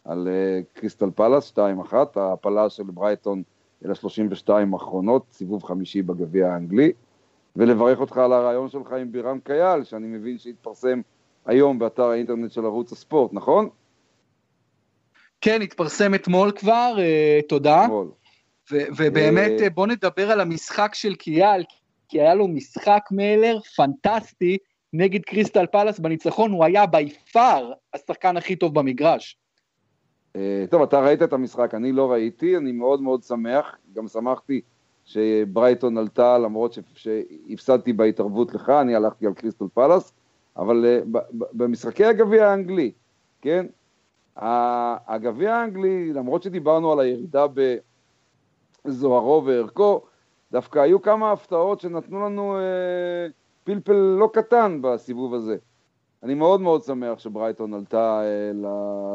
על 0.06 0.28
uh, 0.28 0.80
קריסטל 0.80 1.10
פלאס, 1.15 1.54
2-1, 1.58 1.93
ההפלה 2.15 2.69
של 2.69 2.84
ברייטון 2.84 3.43
אל 3.86 3.91
ה-32 3.91 4.49
האחרונות, 4.73 5.23
סיבוב 5.32 5.63
חמישי 5.63 6.01
בגביע 6.01 6.54
האנגלי, 6.54 6.91
ולברך 7.56 7.99
אותך 7.99 8.17
על 8.17 8.34
הרעיון 8.34 8.69
שלך 8.69 8.91
עם 8.91 9.12
בירם 9.12 9.39
קייל, 9.43 9.84
שאני 9.84 10.08
מבין 10.08 10.38
שהתפרסם 10.38 11.01
היום 11.46 11.80
באתר 11.80 12.04
האינטרנט 12.04 12.52
של 12.52 12.66
ערוץ 12.66 12.92
הספורט, 12.92 13.34
נכון? 13.34 13.70
כן, 15.42 15.62
התפרסם 15.62 16.14
אתמול 16.14 16.52
כבר, 16.52 16.96
uh, 16.98 17.48
תודה. 17.48 17.86
אתמול. 17.86 18.12
ובאמת 18.72 19.52
uh, 19.60 19.70
בוא 19.70 19.88
נדבר 19.88 20.32
על 20.32 20.42
המשחק 20.42 20.92
של 20.96 21.16
קייל, 21.16 21.64
כי 22.10 22.22
היה 22.22 22.36
לו 22.36 22.48
משחק 22.48 23.02
מלר 23.12 23.60
פנטסטי 23.76 24.58
נגד 24.94 25.22
קריסטל 25.22 25.66
פלאס 25.66 26.00
בניצחון, 26.00 26.52
הוא 26.52 26.66
היה 26.66 26.86
בי 26.86 27.10
פאר 27.10 27.72
השחקן 27.94 28.38
הכי 28.38 28.56
טוב 28.56 28.80
במגרש. 28.80 29.38
טוב, 30.70 30.82
אתה 30.82 31.00
ראית 31.00 31.22
את 31.22 31.34
המשחק, 31.34 31.74
אני 31.74 31.92
לא 31.92 32.12
ראיתי, 32.12 32.58
אני 32.58 32.72
מאוד 32.72 33.02
מאוד 33.02 33.24
שמח, 33.24 33.78
גם 33.94 34.08
שמחתי 34.08 34.62
שברייטון 35.06 35.98
עלתה, 35.98 36.38
למרות 36.38 36.78
שהפסדתי 36.96 37.94
בהתערבות 37.94 38.54
לך, 38.54 38.70
אני 38.70 38.96
הלכתי 38.96 39.28
על 39.28 39.34
קריסטל 39.34 39.66
פלאס, 39.74 40.14
אבל 40.58 40.86
uh, 40.86 41.20
במשחקי 41.54 42.06
הגביע 42.06 42.50
האנגלי, 42.50 42.91
כן, 43.41 43.65
הגביע 45.08 45.56
האנגלי, 45.56 46.13
למרות 46.13 46.44
שדיברנו 46.44 46.91
על 46.91 47.00
הירידה 47.00 47.46
בזוהרו 48.86 49.46
וערכו, 49.46 50.02
דווקא 50.52 50.80
היו 50.80 51.02
כמה 51.02 51.32
הפתעות 51.32 51.80
שנתנו 51.80 52.26
לנו 52.26 52.58
אה, 52.58 53.28
פלפל 53.63 53.94
לא 53.94 54.30
קטן 54.34 54.80
בסיבוב 54.82 55.34
הזה. 55.34 55.58
אני 56.24 56.34
מאוד 56.34 56.62
מאוד 56.62 56.84
שמח 56.84 57.20
שברייטון 57.20 57.74
עלתה 57.74 58.22
אה, 58.24 58.52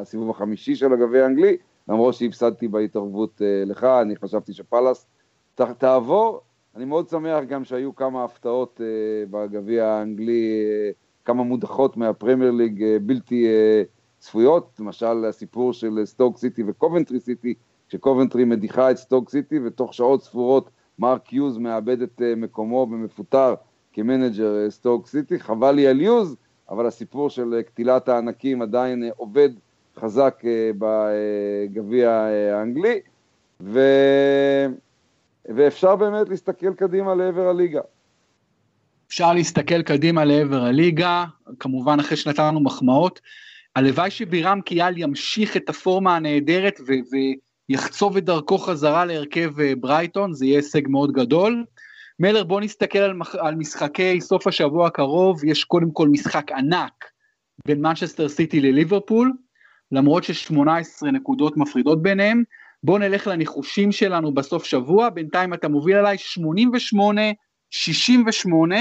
לסיבוב 0.01 0.31
החמישי 0.31 0.75
של 0.75 0.93
הגביע 0.93 1.23
האנגלי, 1.23 1.57
למרות 1.89 2.15
שהפסדתי 2.15 2.69
בהתערבות 2.69 3.43
אה, 3.43 3.63
לך, 3.67 3.85
אני 3.85 4.17
חשבתי 4.17 4.53
שפאלאס 4.53 5.07
ת, 5.55 5.61
תעבור. 5.61 6.41
אני 6.77 6.85
מאוד 6.85 7.09
שמח 7.09 7.45
גם 7.45 7.65
שהיו 7.65 7.95
כמה 7.95 8.25
הפתעות 8.25 8.81
אה, 8.81 9.25
בגביע 9.31 9.87
האנגלי, 9.87 10.65
אה, 10.65 10.91
כמה 11.31 11.43
מודחות 11.43 11.97
מהפרמייר 11.97 12.51
ליג 12.51 12.83
אה, 12.83 12.97
בלתי 13.03 13.47
אה, 13.47 13.83
צפויות, 14.19 14.71
למשל 14.81 15.25
הסיפור 15.25 15.73
של 15.73 16.01
סטוק 16.05 16.39
סיטי 16.39 16.63
וקובנטרי 16.67 17.21
סיטי, 17.21 17.55
כשקובנטרי 17.89 18.45
מדיחה 18.45 18.91
את 18.91 18.97
סטוק 18.97 19.31
סיטי 19.31 19.59
ותוך 19.65 19.95
שעות 19.95 20.23
ספורות 20.23 20.71
מרק 20.99 21.33
יוז 21.33 21.59
מאבד 21.59 22.03
את 22.03 22.23
מקומו 22.37 22.87
ומפוטר 22.91 23.55
כמנג'ר 23.93 24.71
סטוק 24.71 25.07
סיטי, 25.07 25.39
חבל 25.39 25.73
לי 25.73 25.87
על 25.87 26.01
יוז, 26.01 26.37
אבל 26.71 26.87
הסיפור 26.87 27.31
של 27.31 27.63
קטילת 27.67 28.09
הענקים 28.09 28.63
עדיין 28.63 29.11
עובד 29.17 29.51
חזק 29.97 30.43
בגביע 30.79 32.11
האנגלי, 32.53 33.01
ו... 33.61 33.81
ואפשר 35.45 35.97
באמת 35.97 36.29
להסתכל 36.29 36.75
קדימה 36.75 37.15
לעבר 37.15 37.49
הליגה. 37.49 37.81
אפשר 39.11 39.33
להסתכל 39.33 39.83
קדימה 39.83 40.25
לעבר 40.25 40.65
הליגה, 40.65 41.25
כמובן 41.59 42.01
אחרי 42.01 42.17
שנתנו 42.17 42.61
מחמאות. 42.61 43.21
הלוואי 43.77 44.11
שבירם 44.11 44.61
קיאל 44.61 44.99
ימשיך 44.99 45.57
את 45.57 45.69
הפורמה 45.69 46.17
הנהדרת 46.17 46.81
ו- 46.87 47.17
ויחצוב 47.69 48.17
את 48.17 48.25
דרכו 48.25 48.59
חזרה 48.59 49.05
להרכב 49.05 49.61
אה, 49.61 49.73
ברייטון, 49.81 50.33
זה 50.33 50.47
יהיה 50.47 50.59
הישג 50.59 50.89
מאוד 50.89 51.13
גדול. 51.13 51.65
מלר, 52.19 52.45
בוא 52.45 52.61
נסתכל 52.61 52.99
על, 52.99 53.13
מח- 53.13 53.35
על 53.35 53.55
משחקי 53.55 54.21
סוף 54.21 54.47
השבוע 54.47 54.87
הקרוב, 54.87 55.45
יש 55.45 55.65
קודם 55.65 55.91
כל 55.91 56.09
משחק 56.09 56.53
ענק 56.53 57.05
בין 57.67 57.81
מנצ'סטר 57.81 58.29
סיטי 58.29 58.61
לליברפול, 58.61 59.33
למרות 59.93 60.25
ש-18 60.25 61.07
נקודות 61.13 61.57
מפרידות 61.57 62.03
ביניהם. 62.03 62.43
בוא 62.83 62.99
נלך 62.99 63.27
לניחושים 63.27 63.93
שלנו 63.93 64.35
בסוף 64.35 64.65
שבוע, 64.65 65.09
בינתיים 65.09 65.55
אתה 65.55 65.69
מוביל 65.69 65.97
עליי 65.97 66.19
88, 66.19 67.23
68 67.71 68.77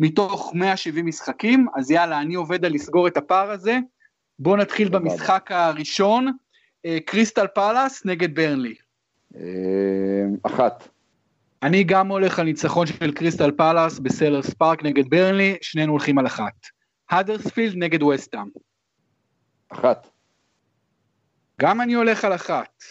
מתוך 0.00 0.52
170 0.54 1.06
משחקים, 1.06 1.66
אז 1.76 1.90
יאללה, 1.90 2.20
אני 2.20 2.34
עובד 2.34 2.64
על 2.64 2.72
לסגור 2.72 3.08
את 3.08 3.16
הפער 3.16 3.50
הזה. 3.50 3.78
בוא 4.38 4.56
נתחיל 4.56 4.88
במשחק 4.88 5.50
הראשון, 5.52 6.32
אה, 6.84 6.98
קריסטל 7.06 7.46
פאלאס 7.46 8.06
נגד 8.06 8.34
ברנלי. 8.34 8.74
אה, 9.36 9.40
אחת. 10.42 10.88
אני 11.62 11.84
גם 11.84 12.08
הולך 12.08 12.38
על 12.38 12.44
ניצחון 12.44 12.86
של 12.86 13.12
קריסטל 13.12 13.50
פאלאס 13.50 13.98
בסלהרסט 13.98 14.54
פארק 14.54 14.82
נגד 14.82 15.10
ברנלי, 15.10 15.56
שנינו 15.62 15.92
הולכים 15.92 16.18
על 16.18 16.26
אחת. 16.26 16.54
האדרספילד 17.10 17.76
נגד 17.76 18.02
וסטאם. 18.02 18.48
אחת. 19.68 20.06
גם 21.60 21.80
אני 21.80 21.94
הולך 21.94 22.24
על 22.24 22.34
אחת. 22.34 22.82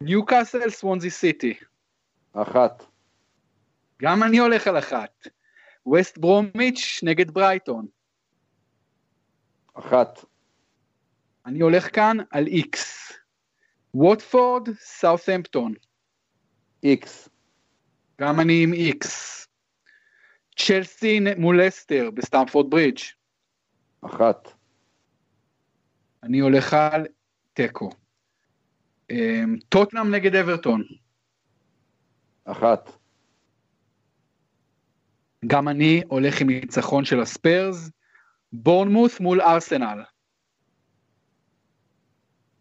ניו 0.00 0.26
קאסל 0.26 0.70
סוונזי 0.70 1.10
סיטי. 1.10 1.54
אחת. 2.32 2.84
גם 4.02 4.22
אני 4.22 4.38
הולך 4.38 4.66
על 4.66 4.78
אחת. 4.78 5.28
ווסט 5.88 6.18
ברומיץ' 6.18 7.00
נגד 7.02 7.30
ברייטון. 7.30 7.86
אחת. 9.74 10.24
אני 11.46 11.60
הולך 11.60 11.94
כאן 11.94 12.16
על 12.30 12.46
איקס. 12.46 13.12
ווטפורד, 13.94 14.68
סאות'המפטון. 14.78 15.74
איקס. 16.82 17.28
גם 18.20 18.40
אני 18.40 18.62
עם 18.62 18.72
איקס. 18.72 19.46
צ'לסי 20.56 21.20
מול 21.38 21.68
לסטר 21.68 22.10
בסטמפורד 22.14 22.70
ברידג'. 22.70 22.98
אחת. 24.00 24.48
אני 26.22 26.38
הולך 26.38 26.74
על 26.74 27.06
תיקו. 27.52 27.90
אמ, 29.10 29.56
טוטנאם 29.68 30.14
נגד 30.14 30.34
אברטון. 30.34 30.82
אחת. 32.44 32.90
גם 35.46 35.68
אני 35.68 36.02
הולך 36.08 36.40
עם 36.40 36.50
ניצחון 36.50 37.04
של 37.04 37.20
הספיירס. 37.20 37.90
בורנמוס 38.52 39.20
מול 39.20 39.40
ארסנל. 39.40 40.02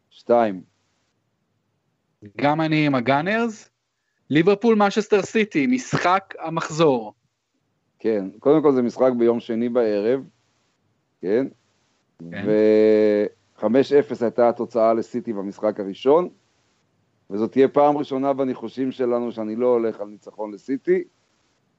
שתיים. 0.10 0.62
גם 2.38 2.62
אני 2.62 2.86
עם 2.86 2.96
הגאנרס. 2.96 3.70
ליברפול 4.30 4.76
מנצ'סטר 4.76 5.22
סיטי, 5.22 5.68
משחק 5.68 6.34
המחזור. 6.40 7.14
כן, 8.00 8.26
קודם 8.40 8.62
כל 8.62 8.74
זה 8.74 8.82
משחק 8.82 9.12
ביום 9.18 9.40
שני 9.40 9.70
בערב, 9.70 10.22
כן? 11.22 11.48
כן. 12.32 12.46
ו-5-0 12.48 13.66
הייתה 14.22 14.50
התוצאה 14.50 14.94
לסיטי 14.94 15.34
במשחק 15.34 15.80
הראשון, 15.80 16.30
וזאת 17.30 17.52
תהיה 17.52 17.68
פעם 17.68 17.98
ראשונה 17.98 18.34
בניחושים 18.34 18.92
שלנו 18.92 19.32
שאני 19.32 19.56
לא 19.56 19.68
הולך 19.68 20.00
על 20.00 20.08
ניצחון 20.08 20.52
לסיטי, 20.52 21.04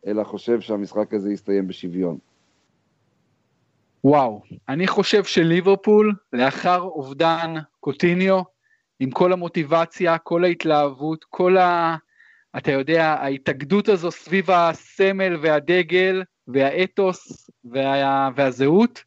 אלא 0.07 0.25
חושב 0.25 0.61
שהמשחק 0.61 1.15
הזה 1.15 1.33
יסתיים 1.33 1.69
בשוויון. 1.69 2.19
וואו, 4.05 4.43
אני 4.69 4.87
חושב 4.87 5.25
שליברפול, 5.25 6.15
לאחר 6.33 6.81
אובדן 6.81 7.55
קוטיניו, 7.81 8.43
עם 9.01 9.11
כל 9.11 9.33
המוטיבציה, 9.33 10.19
כל 10.19 10.45
ההתלהבות, 10.45 11.25
כל 11.25 11.57
ה... 11.57 11.97
אתה 12.57 12.73
יודע, 12.73 13.05
ההתאגדות 13.05 13.89
הזו 13.89 14.11
סביב 14.11 14.51
הסמל 14.51 15.37
והדגל 15.43 16.23
והאתוס 16.49 17.51
וה... 17.65 18.31
והזהות, 18.37 19.05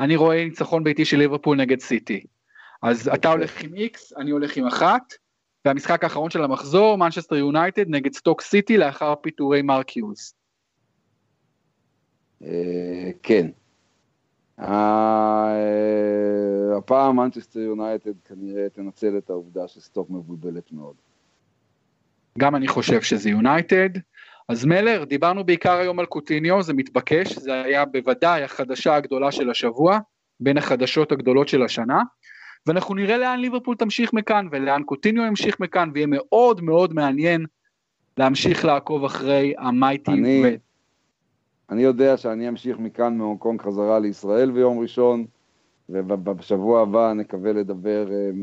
אני 0.00 0.16
רואה 0.16 0.44
ניצחון 0.44 0.84
ביתי 0.84 1.04
של 1.04 1.16
ליברפול 1.16 1.56
נגד 1.56 1.80
סיטי. 1.80 2.24
אז 2.82 3.10
אתה 3.14 3.30
הולך 3.30 3.62
עם 3.62 3.74
איקס, 3.74 4.12
אני 4.16 4.30
הולך 4.30 4.56
עם 4.56 4.66
אחת, 4.66 5.12
והמשחק 5.64 6.04
האחרון 6.04 6.30
של 6.30 6.44
המחזור, 6.44 6.98
מנצ'סטר 6.98 7.36
יונייטד 7.36 7.88
נגד 7.88 8.12
סטוק 8.12 8.40
סיטי 8.40 8.76
לאחר 8.76 9.14
פיטורי 9.14 9.62
מרק 9.62 9.96
יוז. 9.96 10.34
אה, 12.42 13.10
כן. 13.22 13.46
אה, 14.60 15.52
הפעם 16.78 17.16
מנצ'סטר 17.16 17.60
יונייטד 17.60 18.20
כנראה 18.24 18.68
תנצל 18.68 19.18
את 19.18 19.30
העובדה 19.30 19.68
שסטוק 19.68 20.10
מבולבלת 20.10 20.72
מאוד. 20.72 20.94
גם 22.38 22.56
אני 22.56 22.68
חושב 22.68 23.02
שזה 23.02 23.30
יונייטד. 23.30 23.90
אז 24.48 24.64
מלר, 24.64 25.04
דיברנו 25.04 25.44
בעיקר 25.44 25.72
היום 25.72 26.00
על 26.00 26.06
קוטיניו, 26.06 26.62
זה 26.62 26.74
מתבקש, 26.74 27.38
זה 27.38 27.62
היה 27.62 27.84
בוודאי 27.84 28.42
החדשה 28.42 28.94
הגדולה 28.94 29.32
של 29.32 29.50
השבוע, 29.50 29.98
בין 30.40 30.58
החדשות 30.58 31.12
הגדולות 31.12 31.48
של 31.48 31.62
השנה, 31.62 32.02
ואנחנו 32.66 32.94
נראה 32.94 33.18
לאן 33.18 33.40
ליברפול 33.40 33.76
תמשיך 33.76 34.12
מכאן, 34.12 34.48
ולאן 34.50 34.82
קוטיניו 34.82 35.24
ימשיך 35.24 35.60
מכאן, 35.60 35.90
ויהיה 35.94 36.06
מאוד 36.06 36.60
מאוד 36.60 36.92
מעניין 36.92 37.46
להמשיך 38.16 38.64
לעקוב 38.64 39.04
אחרי 39.04 39.54
המייטי. 39.58 40.10
אני, 40.10 40.42
ו... 40.44 40.48
אני 41.70 41.82
יודע 41.82 42.16
שאני 42.16 42.48
אמשיך 42.48 42.78
מכאן 42.78 43.18
מהונג 43.18 43.38
קונג 43.38 43.62
חזרה 43.62 43.98
לישראל 43.98 44.50
ביום 44.50 44.78
ראשון, 44.78 45.26
ובשבוע 45.88 46.82
הבא 46.82 47.12
נקווה 47.12 47.52
לדבר 47.52 48.06
uh, 48.08 48.36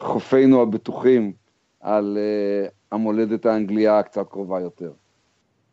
מחופינו 0.00 0.62
הבטוחים 0.62 1.32
על 1.80 2.18
uh, 2.68 2.70
המולדת 2.92 3.46
האנגליה 3.46 3.98
הקצת 3.98 4.28
קרובה 4.28 4.60
יותר. 4.60 4.92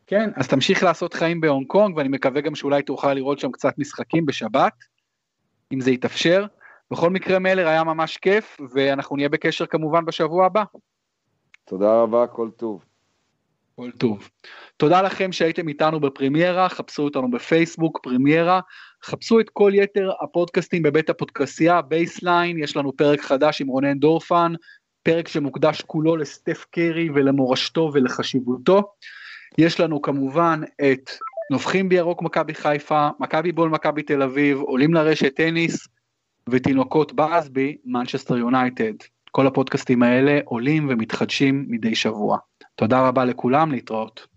כן, 0.07 0.29
אז 0.35 0.47
תמשיך 0.47 0.83
לעשות 0.83 1.13
חיים 1.13 1.41
בהונג 1.41 1.67
קונג, 1.67 1.97
ואני 1.97 2.09
מקווה 2.09 2.41
גם 2.41 2.55
שאולי 2.55 2.81
תוכל 2.81 3.13
לראות 3.13 3.39
שם 3.39 3.51
קצת 3.51 3.77
משחקים 3.77 4.25
בשבת, 4.25 4.73
אם 5.73 5.81
זה 5.81 5.91
יתאפשר. 5.91 6.45
בכל 6.91 7.09
מקרה 7.09 7.39
מלר 7.39 7.67
היה 7.67 7.83
ממש 7.83 8.17
כיף, 8.17 8.57
ואנחנו 8.73 9.15
נהיה 9.15 9.29
בקשר 9.29 9.65
כמובן 9.65 10.05
בשבוע 10.05 10.45
הבא. 10.45 10.63
תודה 11.65 12.01
רבה, 12.01 12.27
כל 12.27 12.49
טוב. 12.57 12.85
כל 13.75 13.91
טוב. 13.97 14.29
תודה 14.77 15.01
לכם 15.01 15.31
שהייתם 15.31 15.67
איתנו 15.67 15.99
בפרמיירה, 15.99 16.69
חפשו 16.69 17.03
אותנו 17.03 17.31
בפייסבוק, 17.31 17.99
פרמיירה, 18.03 18.59
חפשו 19.03 19.39
את 19.39 19.49
כל 19.49 19.71
יתר 19.75 20.11
הפודקאסטים 20.21 20.83
בבית 20.83 21.09
הפודקסייה, 21.09 21.81
בייסליין, 21.81 22.63
יש 22.63 22.77
לנו 22.77 22.97
פרק 22.97 23.21
חדש 23.21 23.61
עם 23.61 23.67
רונן 23.67 23.99
דורפן, 23.99 24.53
פרק 25.03 25.27
שמוקדש 25.27 25.81
כולו 25.81 26.15
לסטף 26.15 26.65
קרי 26.71 27.09
ולמורשתו 27.09 27.91
ולחשיבותו. 27.93 28.93
יש 29.57 29.79
לנו 29.79 30.01
כמובן 30.01 30.61
את 30.91 31.09
נובחים 31.51 31.89
בירוק 31.89 32.21
מכבי 32.21 32.53
חיפה, 32.53 33.09
מכבי 33.19 33.51
בול 33.51 33.69
מכבי 33.69 34.03
תל 34.03 34.21
אביב, 34.21 34.61
עולים 34.61 34.93
לרשת 34.93 35.35
טניס 35.35 35.87
ותינוקות 36.49 37.13
באזבי, 37.13 37.77
מנצ'סטר 37.85 38.37
יונייטד. 38.37 38.93
כל 39.31 39.47
הפודקאסטים 39.47 40.03
האלה 40.03 40.39
עולים 40.45 40.87
ומתחדשים 40.89 41.65
מדי 41.67 41.95
שבוע. 41.95 42.37
תודה 42.75 43.07
רבה 43.07 43.25
לכולם, 43.25 43.71
להתראות. 43.71 44.27